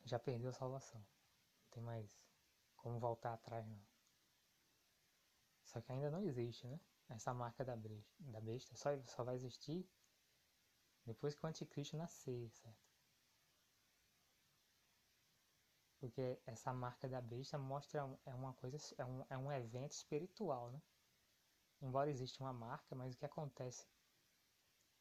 já 0.05 0.19
perdeu 0.19 0.51
a 0.51 0.55
salvação. 0.55 1.01
Não 1.01 1.71
tem 1.71 1.83
mais 1.83 2.19
como 2.77 2.99
voltar 2.99 3.35
atrás 3.35 3.67
não. 3.67 3.81
Só 5.65 5.81
que 5.81 5.93
ainda 5.93 6.11
não 6.11 6.23
existe, 6.25 6.67
né? 6.67 6.81
Essa 7.11 7.35
marca 7.35 7.65
da 7.65 7.77
besta, 7.77 8.15
da 8.21 8.41
besta 8.41 8.75
só, 8.77 8.91
só 9.05 9.25
vai 9.25 9.35
existir 9.35 9.87
depois 11.05 11.35
que 11.35 11.45
o 11.45 11.49
anticristo 11.49 11.97
nascer, 11.97 12.51
certo? 12.51 12.90
Porque 16.01 16.41
essa 16.47 16.73
marca 16.73 17.07
da 17.07 17.21
besta 17.21 17.59
mostra 17.59 18.09
é 18.25 18.35
uma 18.35 18.55
coisa, 18.55 18.79
é 18.97 19.05
um, 19.05 19.25
é 19.29 19.37
um 19.37 19.53
evento 19.53 19.93
espiritual, 19.93 20.71
né? 20.71 20.81
Embora 21.83 22.11
exista 22.11 22.43
uma 22.43 22.55
marca, 22.55 22.97
mas 22.97 23.15
o 23.15 23.19
que 23.19 23.27
acontece? 23.27 23.87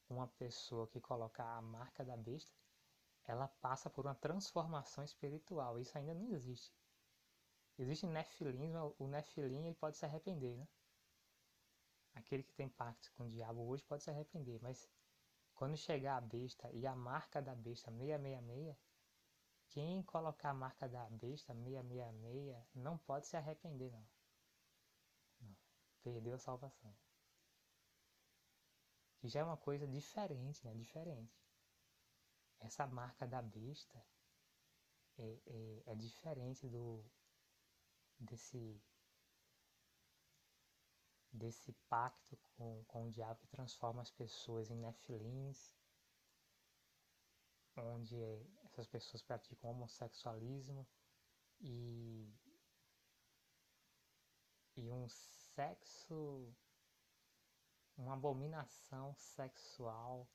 Uma 0.09 0.27
pessoa 0.27 0.87
que 0.87 0.99
coloca 0.99 1.41
a 1.41 1.61
marca 1.61 2.03
da 2.03 2.17
besta, 2.17 2.53
ela 3.25 3.47
passa 3.47 3.89
por 3.89 4.05
uma 4.05 4.15
transformação 4.15 5.03
espiritual. 5.03 5.79
Isso 5.79 5.97
ainda 5.97 6.13
não 6.13 6.33
existe. 6.33 6.75
Existe 7.77 8.05
nefilim, 8.05 8.73
o 8.97 9.07
nefilim 9.07 9.67
ele 9.67 9.75
pode 9.75 9.95
se 9.95 10.05
arrepender, 10.05 10.57
né? 10.57 10.67
Aquele 12.13 12.43
que 12.43 12.53
tem 12.53 12.67
pacto 12.67 13.09
com 13.13 13.23
o 13.23 13.29
diabo 13.29 13.65
hoje 13.67 13.83
pode 13.83 14.03
se 14.03 14.09
arrepender, 14.09 14.59
mas 14.61 14.89
quando 15.55 15.77
chegar 15.77 16.17
a 16.17 16.21
besta 16.21 16.69
e 16.73 16.85
a 16.85 16.93
marca 16.93 17.41
da 17.41 17.55
besta 17.55 17.89
666, 17.89 18.75
quem 19.69 20.03
colocar 20.03 20.49
a 20.49 20.53
marca 20.53 20.87
da 20.87 21.09
besta 21.09 21.53
666 21.53 22.57
não 22.75 22.97
pode 22.97 23.27
se 23.27 23.37
arrepender, 23.37 23.91
não. 23.91 24.05
não. 25.41 25.55
Perdeu 26.03 26.35
a 26.35 26.39
salvação. 26.39 26.95
Que 29.19 29.27
já 29.27 29.41
é 29.41 29.43
uma 29.43 29.57
coisa 29.57 29.87
diferente, 29.87 30.65
né? 30.65 30.73
Diferente. 30.73 31.37
Essa 32.59 32.87
marca 32.87 33.27
da 33.27 33.41
besta 33.41 34.03
é, 35.17 35.39
é, 35.47 35.83
é 35.87 35.95
diferente 35.95 36.67
do 36.67 37.03
desse 38.19 38.81
desse 41.31 41.71
pacto 41.87 42.37
com, 42.37 42.83
com 42.85 43.07
o 43.07 43.11
diabo 43.11 43.39
que 43.39 43.47
transforma 43.47 44.01
as 44.01 44.11
pessoas 44.11 44.71
em 44.71 44.77
nefilins, 44.77 45.71
onde 47.77 48.15
essas 48.79 48.87
pessoas 48.87 49.21
praticam 49.21 49.71
homossexualismo 49.71 50.87
e, 51.59 52.33
e 54.77 54.89
um 54.89 55.07
sexo, 55.09 56.55
uma 57.97 58.13
abominação 58.13 59.13
sexual, 59.15 60.29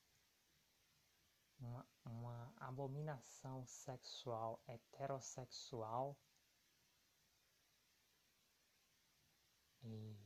uma, 1.59 1.86
uma 2.05 2.53
abominação 2.59 3.64
sexual 3.66 4.62
heterossexual 4.66 6.14
e 9.82 10.18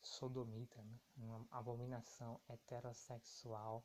sodomita, 0.00 0.80
né? 0.80 1.00
uma 1.16 1.44
abominação 1.50 2.40
heterossexual 2.48 3.84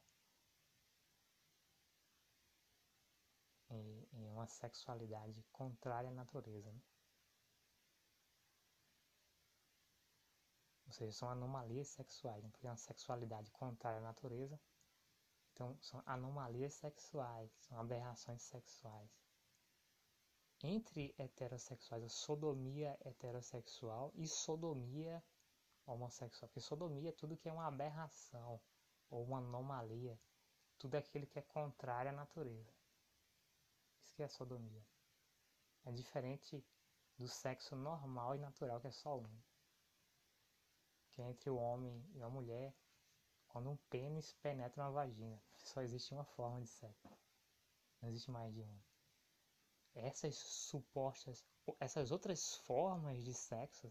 e, 4.20 4.26
e 4.26 4.30
uma 4.30 4.48
sexualidade 4.48 5.44
contrária 5.52 6.10
à 6.10 6.14
natureza. 6.14 6.72
Né? 6.72 6.82
Ou 10.88 10.94
seja, 10.94 11.12
são 11.12 11.30
anomalias 11.30 11.88
sexuais, 11.88 12.44
né? 12.44 12.50
porque 12.50 12.66
é 12.66 12.70
uma 12.70 12.78
sexualidade 12.78 13.52
contrária 13.52 14.00
à 14.00 14.02
natureza. 14.02 14.60
Então, 15.54 15.78
são 15.82 16.02
anomalias 16.06 16.74
sexuais, 16.74 17.52
são 17.60 17.80
aberrações 17.80 18.42
sexuais. 18.42 19.10
Entre 20.64 21.14
heterossexuais, 21.18 22.04
a 22.04 22.10
sodomia 22.10 22.98
heterossexual 23.06 24.12
e 24.16 24.28
sodomia 24.28 25.24
homossexual. 25.86 26.50
Porque 26.50 26.60
sodomia 26.60 27.10
é 27.10 27.14
tudo 27.14 27.38
que 27.38 27.48
é 27.48 27.54
uma 27.54 27.68
aberração 27.68 28.60
ou 29.10 29.24
uma 29.24 29.38
anomalia. 29.38 30.20
Tudo 30.78 30.96
aquilo 30.96 31.28
que 31.28 31.40
é 31.40 31.42
contrário 31.42 32.10
à 32.12 32.14
natureza. 32.14 32.79
Que 34.20 34.24
é 34.24 34.28
sodomia. 34.28 34.86
É 35.86 35.94
diferente 35.94 36.62
do 37.18 37.26
sexo 37.26 37.74
normal 37.74 38.36
e 38.36 38.38
natural, 38.38 38.82
que 38.82 38.88
é 38.88 38.92
só 38.92 39.18
um. 39.18 39.42
Que 41.14 41.22
é 41.22 41.30
entre 41.30 41.50
o 41.50 41.56
homem 41.56 42.06
e 42.14 42.22
a 42.22 42.28
mulher, 42.28 42.76
quando 43.48 43.70
um 43.70 43.78
pênis 43.90 44.34
penetra 44.42 44.84
uma 44.84 44.92
vagina. 44.92 45.42
Só 45.56 45.82
existe 45.82 46.14
uma 46.14 46.26
forma 46.26 46.60
de 46.60 46.68
sexo. 46.68 47.18
Não 48.02 48.10
existe 48.10 48.30
mais 48.30 48.54
de 48.54 48.62
um. 48.62 48.80
Essas 49.96 50.36
supostas, 50.36 51.48
essas 51.80 52.12
outras 52.12 52.56
formas 52.56 53.24
de 53.24 53.34
sexo 53.34 53.90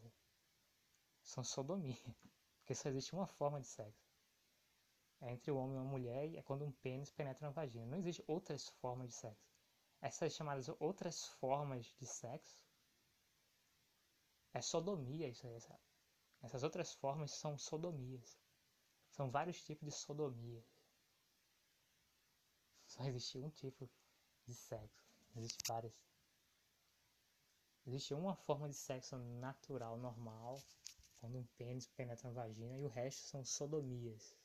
são 1.23 1.43
sodomia, 1.43 1.97
porque 2.61 2.75
só 2.75 2.91
existe 2.91 3.15
uma 3.15 3.27
forma 3.27 3.63
de 3.63 3.67
sexo. 3.67 4.07
É 5.23 5.33
entre 5.33 5.51
o 5.51 5.57
homem 5.57 5.79
e 5.79 5.81
a 5.81 5.85
mulher 5.85 6.29
e 6.29 6.37
é 6.37 6.43
quando 6.43 6.67
um 6.67 6.71
pênis 6.71 7.11
penetra 7.11 7.47
na 7.47 7.51
vagina. 7.51 7.87
Não 7.87 7.97
existe 7.97 8.23
outras 8.27 8.69
formas 8.69 9.09
de 9.09 9.15
sexo. 9.15 9.48
Essas 10.01 10.33
chamadas 10.33 10.69
outras 10.79 11.27
formas 11.41 11.87
de 11.99 12.07
sexo 12.07 12.57
é 14.55 14.61
sodomia 14.61 15.29
isso 15.29 15.47
aí, 15.47 15.61
sabe? 15.61 15.81
Essas 16.43 16.63
outras 16.63 16.93
formas 16.95 17.33
são 17.33 17.59
sodomias. 17.59 18.39
São 19.11 19.31
vários 19.31 19.63
tipos 19.63 19.89
de 19.89 19.95
sodomia. 19.95 20.65
Só 22.87 23.05
existe 23.05 23.39
um 23.39 23.51
tipo 23.51 23.89
de 24.47 24.55
sexo. 24.55 25.05
Existe 25.37 25.59
várias. 25.67 25.93
Existe 27.87 28.15
uma 28.15 28.37
forma 28.37 28.69
de 28.69 28.75
sexo 28.75 29.17
natural, 29.17 29.97
normal, 29.97 30.63
quando 31.21 31.39
um 31.39 31.47
pênis 31.57 31.87
penetra 31.87 32.29
na 32.29 32.35
vagina, 32.35 32.77
e 32.77 32.85
o 32.85 32.89
resto 32.89 33.23
são 33.23 33.45
sodomias. 33.45 34.37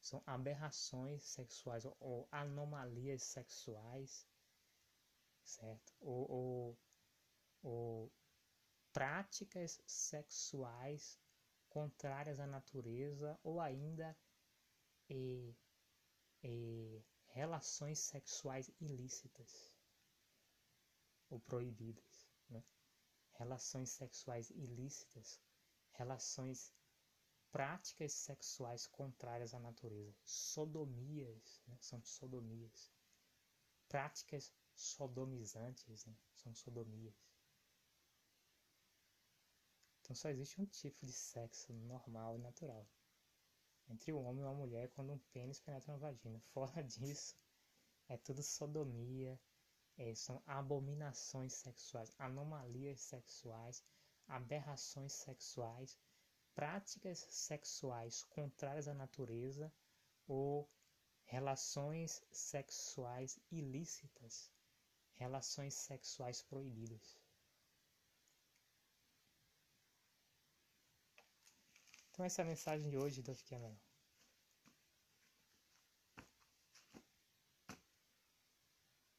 São 0.00 0.22
aberrações 0.26 1.22
sexuais 1.22 1.84
ou 2.00 2.28
anomalias 2.30 3.22
sexuais, 3.22 4.26
certo? 5.48 5.94
Ou, 6.00 6.30
ou, 6.30 6.78
ou 7.62 8.12
práticas 8.92 9.80
sexuais 9.86 11.18
contrárias 11.68 12.38
à 12.40 12.46
natureza 12.46 13.38
ou 13.42 13.60
ainda 13.60 14.16
e, 15.08 15.54
e 16.42 17.02
relações 17.28 17.98
sexuais 17.98 18.70
ilícitas 18.80 19.72
ou 21.30 21.38
proibidas, 21.40 22.26
né? 22.48 22.62
relações 23.34 23.90
sexuais 23.90 24.50
ilícitas 24.50 25.40
relações 25.98 26.72
práticas 27.50 28.12
sexuais 28.12 28.86
contrárias 28.86 29.52
à 29.52 29.58
natureza, 29.58 30.16
sodomias, 30.24 31.60
né? 31.66 31.76
são 31.80 32.00
sodomias, 32.04 32.92
práticas 33.88 34.52
sodomizantes, 34.80 36.04
né? 36.06 36.16
são 36.34 36.54
sodomias. 36.54 37.14
Então 40.00 40.14
só 40.14 40.30
existe 40.30 40.60
um 40.60 40.66
tipo 40.66 41.04
de 41.04 41.12
sexo 41.12 41.72
normal 41.72 42.36
e 42.36 42.38
natural 42.38 42.88
entre 43.90 44.12
o 44.12 44.20
homem 44.20 44.44
e 44.44 44.46
a 44.46 44.52
mulher 44.52 44.90
quando 44.90 45.12
um 45.12 45.18
pênis 45.32 45.60
penetra 45.60 45.92
na 45.92 45.98
vagina. 45.98 46.40
Fora 46.52 46.82
disso, 46.82 47.36
é 48.08 48.16
tudo 48.16 48.42
sodomia, 48.42 49.38
é, 49.96 50.14
são 50.14 50.42
abominações 50.46 51.54
sexuais, 51.54 52.12
anomalias 52.18 53.00
sexuais, 53.00 53.82
aberrações 54.26 55.12
sexuais, 55.12 55.98
práticas 56.54 57.26
sexuais 57.30 58.24
contrárias 58.24 58.88
à 58.88 58.94
natureza 58.94 59.72
ou 60.26 60.70
relações 61.24 62.22
sexuais 62.30 63.38
ilícitas, 63.50 64.50
relações 65.18 65.74
sexuais 65.74 66.42
proibidas. 66.42 67.16
Então 72.10 72.24
essa 72.24 72.42
é 72.42 72.44
a 72.44 72.48
mensagem 72.48 72.88
de 72.90 72.96
hoje 72.96 73.22
do 73.22 73.34
Cameron. 73.48 73.76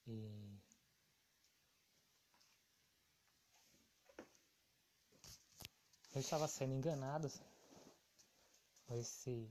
E 0.07 0.59
eu 6.15 6.19
estava 6.21 6.47
sendo 6.47 6.73
enganado 6.73 7.31
com 8.85 8.95
esse, 8.95 9.47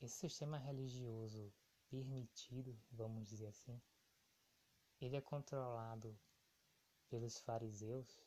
esse 0.00 0.16
sistema 0.20 0.56
religioso 0.56 1.52
permitido, 1.90 2.74
vamos 2.92 3.28
dizer 3.28 3.48
assim. 3.48 3.78
Ele 5.02 5.16
é 5.16 5.20
controlado 5.20 6.16
pelos 7.08 7.36
fariseus 7.40 8.24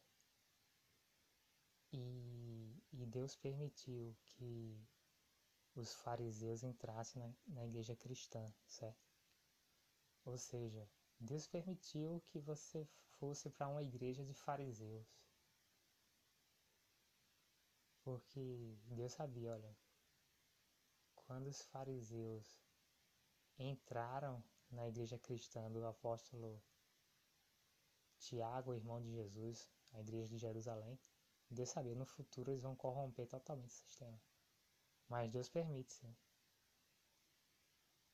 e, 1.94 2.84
e 2.92 3.06
Deus 3.06 3.34
permitiu 3.34 4.14
que 4.26 4.78
os 5.74 5.96
fariseus 5.96 6.64
entrassem 6.64 7.22
na, 7.22 7.34
na 7.48 7.66
igreja 7.66 7.96
cristã, 7.96 8.54
certo? 8.68 9.10
Ou 10.26 10.38
seja, 10.38 10.86
Deus 11.18 11.48
permitiu 11.48 12.22
que 12.28 12.40
você 12.40 12.86
fosse 13.20 13.50
para 13.50 13.70
uma 13.70 13.82
igreja 13.82 14.26
de 14.26 14.34
fariseus. 14.34 15.08
Porque 18.04 18.78
Deus 18.88 19.14
sabia, 19.14 19.54
olha, 19.54 19.78
quando 21.16 21.48
os 21.48 21.62
fariseus 21.62 22.60
entraram 23.58 24.44
na 24.72 24.88
igreja 24.88 25.18
cristã 25.20 25.72
do 25.72 25.86
apóstolo 25.86 26.61
Tiago, 28.20 28.74
irmão 28.74 29.01
de 29.01 29.11
Jesus, 29.11 29.68
a 29.91 29.99
igreja 29.99 30.28
de 30.28 30.38
Jerusalém, 30.38 30.99
Deus 31.49 31.70
sabia, 31.70 31.95
no 31.95 32.05
futuro 32.05 32.51
eles 32.51 32.63
vão 32.63 32.76
corromper 32.76 33.28
totalmente 33.28 33.70
o 33.70 33.74
sistema. 33.74 34.20
Mas 35.07 35.30
Deus 35.30 35.47
permite, 35.47 35.93
sim, 35.93 36.16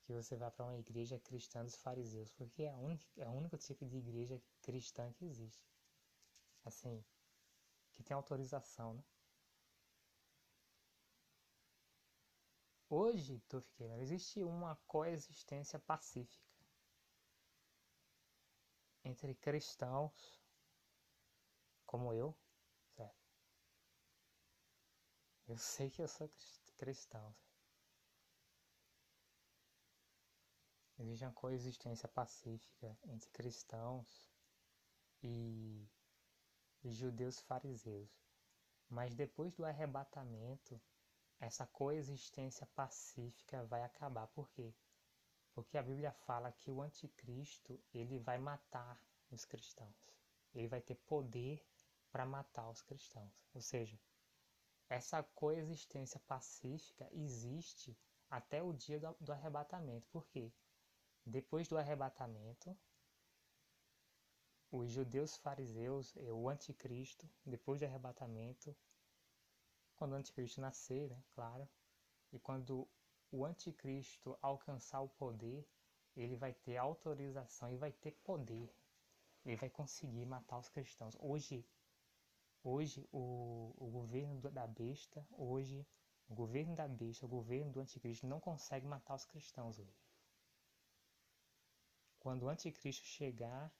que 0.03 0.13
você 0.13 0.35
vá 0.35 0.51
para 0.51 0.65
uma 0.65 0.77
igreja 0.77 1.17
cristã 1.19 1.63
dos 1.63 1.75
fariseus, 1.75 2.31
porque 2.33 2.63
é, 2.63 2.75
única, 2.75 3.05
é 3.17 3.27
o 3.27 3.31
único 3.31 3.57
tipo 3.57 3.85
de 3.85 3.97
igreja 3.97 4.41
cristã 4.61 5.11
que 5.13 5.25
existe. 5.25 5.65
Assim, 6.65 7.03
que 7.93 8.03
tem 8.03 8.15
autorização, 8.15 8.93
né? 8.93 9.03
Hoje, 12.93 13.39
Tuf 13.47 13.65
Gamer, 13.77 14.01
existe 14.01 14.43
uma 14.43 14.75
coexistência 14.85 15.79
pacífica 15.79 16.61
entre 19.01 19.33
cristãos 19.33 20.43
como 21.85 22.11
eu, 22.11 22.37
certo? 22.97 23.31
Eu 25.47 25.57
sei 25.57 25.89
que 25.89 26.01
eu 26.01 26.07
sou 26.09 26.29
cristão. 26.75 27.33
Certo? 27.33 27.39
Existe 30.99 31.23
uma 31.23 31.31
coexistência 31.31 32.09
pacífica 32.09 32.99
entre 33.05 33.29
cristãos 33.29 34.29
e 35.23 35.87
judeus 36.83 37.39
fariseus. 37.39 38.11
Mas 38.89 39.15
depois 39.15 39.53
do 39.53 39.63
arrebatamento, 39.63 40.77
essa 41.41 41.65
coexistência 41.65 42.67
pacífica 42.67 43.65
vai 43.65 43.83
acabar. 43.83 44.27
Por 44.27 44.47
quê? 44.51 44.71
Porque 45.53 45.75
a 45.75 45.81
Bíblia 45.81 46.11
fala 46.11 46.51
que 46.51 46.69
o 46.69 46.81
anticristo, 46.81 47.77
ele 47.91 48.19
vai 48.19 48.37
matar 48.37 49.01
os 49.31 49.43
cristãos. 49.43 50.07
Ele 50.53 50.67
vai 50.67 50.79
ter 50.79 50.95
poder 50.95 51.65
para 52.11 52.27
matar 52.27 52.69
os 52.69 52.83
cristãos. 52.83 53.33
Ou 53.55 53.61
seja, 53.61 53.99
essa 54.87 55.23
coexistência 55.23 56.19
pacífica 56.27 57.09
existe 57.11 57.97
até 58.29 58.61
o 58.61 58.71
dia 58.71 58.99
do, 58.99 59.15
do 59.19 59.33
arrebatamento. 59.33 60.07
Por 60.09 60.27
quê? 60.27 60.53
Depois 61.25 61.67
do 61.67 61.77
arrebatamento, 61.77 62.77
os 64.71 64.91
judeus 64.91 65.35
fariseus, 65.37 66.15
o 66.15 66.47
anticristo, 66.47 67.27
depois 67.43 67.81
do 67.81 67.85
arrebatamento, 67.85 68.75
quando 70.01 70.13
o 70.13 70.15
anticristo 70.15 70.59
nascer, 70.59 71.07
né, 71.11 71.23
claro, 71.35 71.69
e 72.33 72.39
quando 72.39 72.87
o 73.31 73.45
anticristo 73.45 74.35
alcançar 74.41 74.99
o 74.99 75.07
poder, 75.07 75.63
ele 76.17 76.35
vai 76.35 76.55
ter 76.55 76.75
autorização 76.77 77.71
e 77.71 77.77
vai 77.77 77.91
ter 77.91 78.13
poder. 78.23 78.73
Ele 79.45 79.55
vai 79.57 79.69
conseguir 79.69 80.25
matar 80.25 80.57
os 80.57 80.69
cristãos. 80.69 81.15
Hoje, 81.19 81.63
hoje 82.63 83.07
o, 83.11 83.75
o 83.77 83.91
governo 83.91 84.41
da 84.49 84.65
besta, 84.65 85.23
hoje 85.33 85.85
o 86.27 86.33
governo 86.33 86.73
da 86.73 86.87
besta, 86.87 87.27
o 87.27 87.29
governo 87.29 87.71
do 87.71 87.79
anticristo 87.79 88.25
não 88.25 88.39
consegue 88.39 88.87
matar 88.87 89.13
os 89.13 89.25
cristãos 89.25 89.77
hoje. 89.77 90.01
Quando 92.17 92.41
o 92.41 92.49
anticristo 92.49 93.05
chegar, 93.05 93.71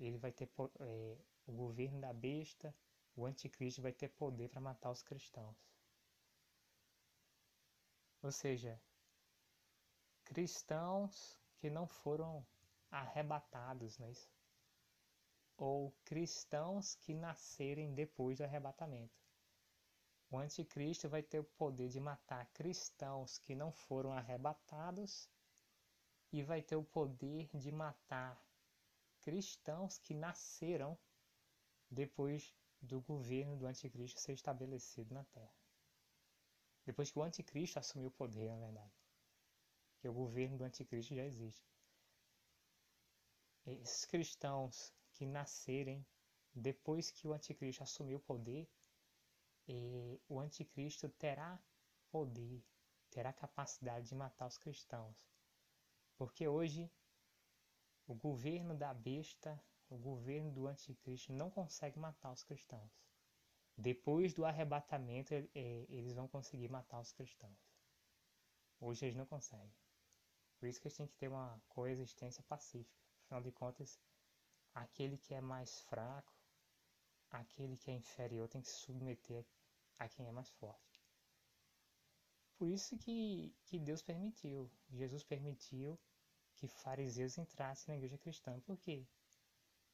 ele 0.00 0.16
vai 0.16 0.32
ter 0.32 0.48
é, 0.80 1.18
o 1.46 1.52
governo 1.52 2.00
da 2.00 2.14
besta, 2.14 2.74
o 3.16 3.24
anticristo 3.24 3.80
vai 3.80 3.92
ter 3.92 4.08
poder 4.08 4.48
para 4.50 4.60
matar 4.60 4.90
os 4.90 5.02
cristãos. 5.02 5.56
Ou 8.22 8.30
seja, 8.30 8.78
cristãos 10.24 11.40
que 11.56 11.70
não 11.70 11.86
foram 11.86 12.46
arrebatados, 12.90 13.98
não 13.98 14.06
é 14.06 14.10
isso? 14.10 14.30
Ou 15.56 15.90
cristãos 16.04 16.94
que 16.96 17.14
nascerem 17.14 17.94
depois 17.94 18.36
do 18.36 18.44
arrebatamento. 18.44 19.18
O 20.30 20.36
anticristo 20.36 21.08
vai 21.08 21.22
ter 21.22 21.38
o 21.38 21.44
poder 21.44 21.88
de 21.88 22.00
matar 22.00 22.44
cristãos 22.52 23.38
que 23.38 23.54
não 23.54 23.72
foram 23.72 24.12
arrebatados 24.12 25.30
e 26.32 26.42
vai 26.42 26.60
ter 26.60 26.76
o 26.76 26.84
poder 26.84 27.48
de 27.54 27.72
matar 27.72 28.38
cristãos 29.22 29.98
que 29.98 30.12
nasceram 30.12 30.98
depois 31.90 32.54
do 32.86 33.00
governo 33.00 33.56
do 33.56 33.66
anticristo 33.66 34.20
ser 34.20 34.32
estabelecido 34.32 35.14
na 35.14 35.24
terra. 35.24 35.54
Depois 36.84 37.10
que 37.10 37.18
o 37.18 37.22
anticristo 37.22 37.78
assumiu 37.78 38.08
o 38.08 38.12
poder, 38.12 38.48
na 38.48 38.56
verdade. 38.56 38.92
Que 39.98 40.08
o 40.08 40.12
governo 40.12 40.56
do 40.56 40.64
anticristo 40.64 41.14
já 41.14 41.24
existe. 41.24 41.66
Esses 43.66 44.04
cristãos 44.04 44.92
que 45.12 45.26
nascerem 45.26 46.06
depois 46.54 47.10
que 47.10 47.26
o 47.28 47.34
anticristo 47.34 47.82
assumiu 47.82 48.16
o 48.18 48.20
poder, 48.20 48.66
o 50.28 50.40
anticristo 50.40 51.08
terá 51.08 51.60
poder, 52.10 52.64
terá 53.10 53.32
capacidade 53.32 54.08
de 54.08 54.14
matar 54.14 54.46
os 54.46 54.56
cristãos. 54.56 55.28
Porque 56.16 56.46
hoje 56.48 56.90
o 58.06 58.14
governo 58.14 58.74
da 58.74 58.94
besta, 58.94 59.60
o 59.88 59.96
governo 59.96 60.50
do 60.50 60.66
anticristo 60.66 61.32
não 61.32 61.50
consegue 61.50 61.98
matar 61.98 62.32
os 62.32 62.42
cristãos. 62.42 62.90
Depois 63.76 64.32
do 64.32 64.44
arrebatamento, 64.44 65.34
é, 65.34 65.46
eles 65.54 66.14
vão 66.14 66.26
conseguir 66.26 66.68
matar 66.68 67.00
os 67.00 67.12
cristãos. 67.12 67.58
Hoje 68.80 69.04
eles 69.04 69.16
não 69.16 69.26
conseguem. 69.26 69.74
Por 70.58 70.66
isso 70.66 70.80
que 70.80 70.88
eles 70.88 70.96
têm 70.96 71.06
que 71.06 71.16
ter 71.16 71.28
uma 71.28 71.60
coexistência 71.68 72.42
pacífica. 72.44 73.04
Afinal 73.24 73.42
de 73.42 73.52
contas, 73.52 74.00
aquele 74.74 75.18
que 75.18 75.34
é 75.34 75.40
mais 75.40 75.80
fraco, 75.82 76.34
aquele 77.30 77.76
que 77.76 77.90
é 77.90 77.94
inferior 77.94 78.48
tem 78.48 78.62
que 78.62 78.68
se 78.68 78.76
submeter 78.76 79.44
a 79.98 80.08
quem 80.08 80.26
é 80.26 80.32
mais 80.32 80.50
forte. 80.50 81.02
Por 82.56 82.68
isso 82.70 82.96
que, 82.96 83.54
que 83.64 83.78
Deus 83.78 84.00
permitiu, 84.00 84.70
Jesus 84.90 85.22
permitiu 85.22 85.98
que 86.54 86.66
fariseus 86.66 87.36
entrassem 87.36 87.92
na 87.92 87.98
igreja 87.98 88.16
cristã. 88.16 88.58
Por 88.60 88.78
quê? 88.78 89.06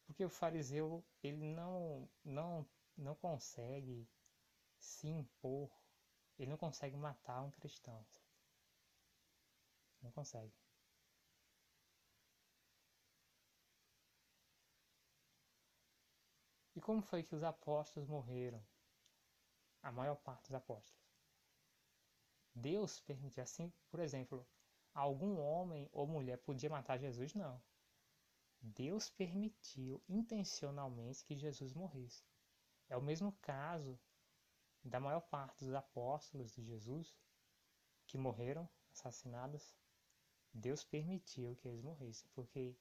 Porque 0.04 0.24
o 0.24 0.30
fariseu 0.30 1.04
ele 1.22 1.44
não, 1.44 2.08
não 2.24 2.66
não 2.96 3.14
consegue 3.14 4.08
se 4.78 5.08
impor, 5.08 5.70
ele 6.38 6.50
não 6.50 6.56
consegue 6.58 6.96
matar 6.96 7.42
um 7.42 7.50
cristão. 7.50 8.04
Não 10.02 10.10
consegue. 10.12 10.52
E 16.74 16.80
como 16.80 17.00
foi 17.00 17.22
que 17.22 17.34
os 17.34 17.42
apóstolos 17.42 18.08
morreram? 18.08 18.62
A 19.82 19.92
maior 19.92 20.16
parte 20.16 20.42
dos 20.42 20.54
apóstolos. 20.54 21.02
Deus 22.54 23.00
permitiu 23.00 23.42
assim, 23.42 23.72
por 23.90 24.00
exemplo, 24.00 24.46
algum 24.94 25.38
homem 25.38 25.88
ou 25.92 26.06
mulher 26.06 26.38
podia 26.38 26.70
matar 26.70 26.98
Jesus? 26.98 27.34
Não. 27.34 27.60
Deus 28.62 29.10
permitiu 29.10 30.00
intencionalmente 30.08 31.24
que 31.24 31.36
Jesus 31.36 31.74
morresse. 31.74 32.24
É 32.88 32.96
o 32.96 33.02
mesmo 33.02 33.32
caso 33.42 33.98
da 34.84 35.00
maior 35.00 35.20
parte 35.20 35.64
dos 35.64 35.74
apóstolos 35.74 36.52
de 36.52 36.62
Jesus 36.62 37.12
que 38.06 38.16
morreram 38.16 38.68
assassinados. 38.92 39.74
Deus 40.54 40.84
permitiu 40.84 41.56
que 41.56 41.66
eles 41.66 41.82
morressem, 41.82 42.30
porque 42.34 42.76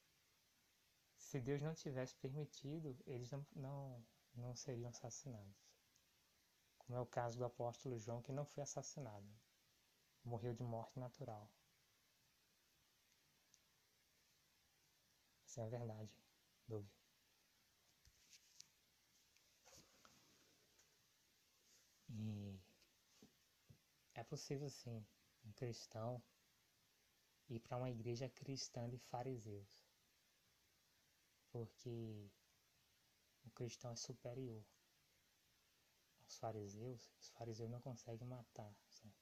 se 1.17 1.39
Deus 1.39 1.61
não 1.61 1.73
tivesse 1.73 2.15
permitido, 2.17 2.95
eles 3.07 3.31
não, 3.31 3.45
não, 3.55 4.05
não 4.35 4.55
seriam 4.55 4.89
assassinados. 4.89 5.55
Como 6.77 6.97
é 6.97 7.01
o 7.01 7.05
caso 7.05 7.37
do 7.37 7.45
apóstolo 7.45 7.97
João, 7.97 8.21
que 8.21 8.31
não 8.31 8.45
foi 8.45 8.61
assassinado, 8.61 9.27
morreu 10.23 10.53
de 10.53 10.63
morte 10.63 10.99
natural. 10.99 11.49
Essa 15.51 15.63
é 15.63 15.65
a 15.65 15.67
verdade, 15.67 16.15
Dove. 16.65 16.87
E 22.07 22.57
é 24.13 24.23
possível 24.23 24.69
sim 24.69 25.05
um 25.43 25.51
cristão 25.51 26.23
ir 27.49 27.59
para 27.59 27.75
uma 27.75 27.89
igreja 27.89 28.29
cristã 28.29 28.87
de 28.87 28.97
fariseus. 28.97 29.83
Porque 31.51 32.31
o 33.43 33.49
cristão 33.49 33.91
é 33.91 33.95
superior 33.97 34.63
aos 36.23 36.37
fariseus, 36.37 37.11
os 37.19 37.27
fariseus 37.31 37.69
não 37.69 37.81
conseguem 37.81 38.25
matar, 38.25 38.73
certo? 38.89 39.21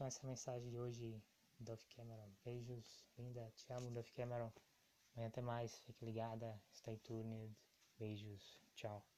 Então 0.00 0.08
essa 0.08 0.22
é 0.22 0.24
a 0.24 0.30
mensagem 0.30 0.70
de 0.70 0.78
hoje, 0.78 1.22
Duff 1.58 1.86
Cameron. 1.94 2.32
Beijos, 2.42 3.06
linda, 3.18 3.52
te 3.54 3.70
amo, 3.70 3.90
Duff 3.90 4.10
Cameron. 4.14 4.50
Amanhã 5.12 5.28
até 5.28 5.42
mais, 5.42 5.78
fique 5.80 6.06
ligada, 6.06 6.58
stay 6.72 6.96
tuned. 6.96 7.54
Beijos, 7.98 8.62
tchau. 8.74 9.09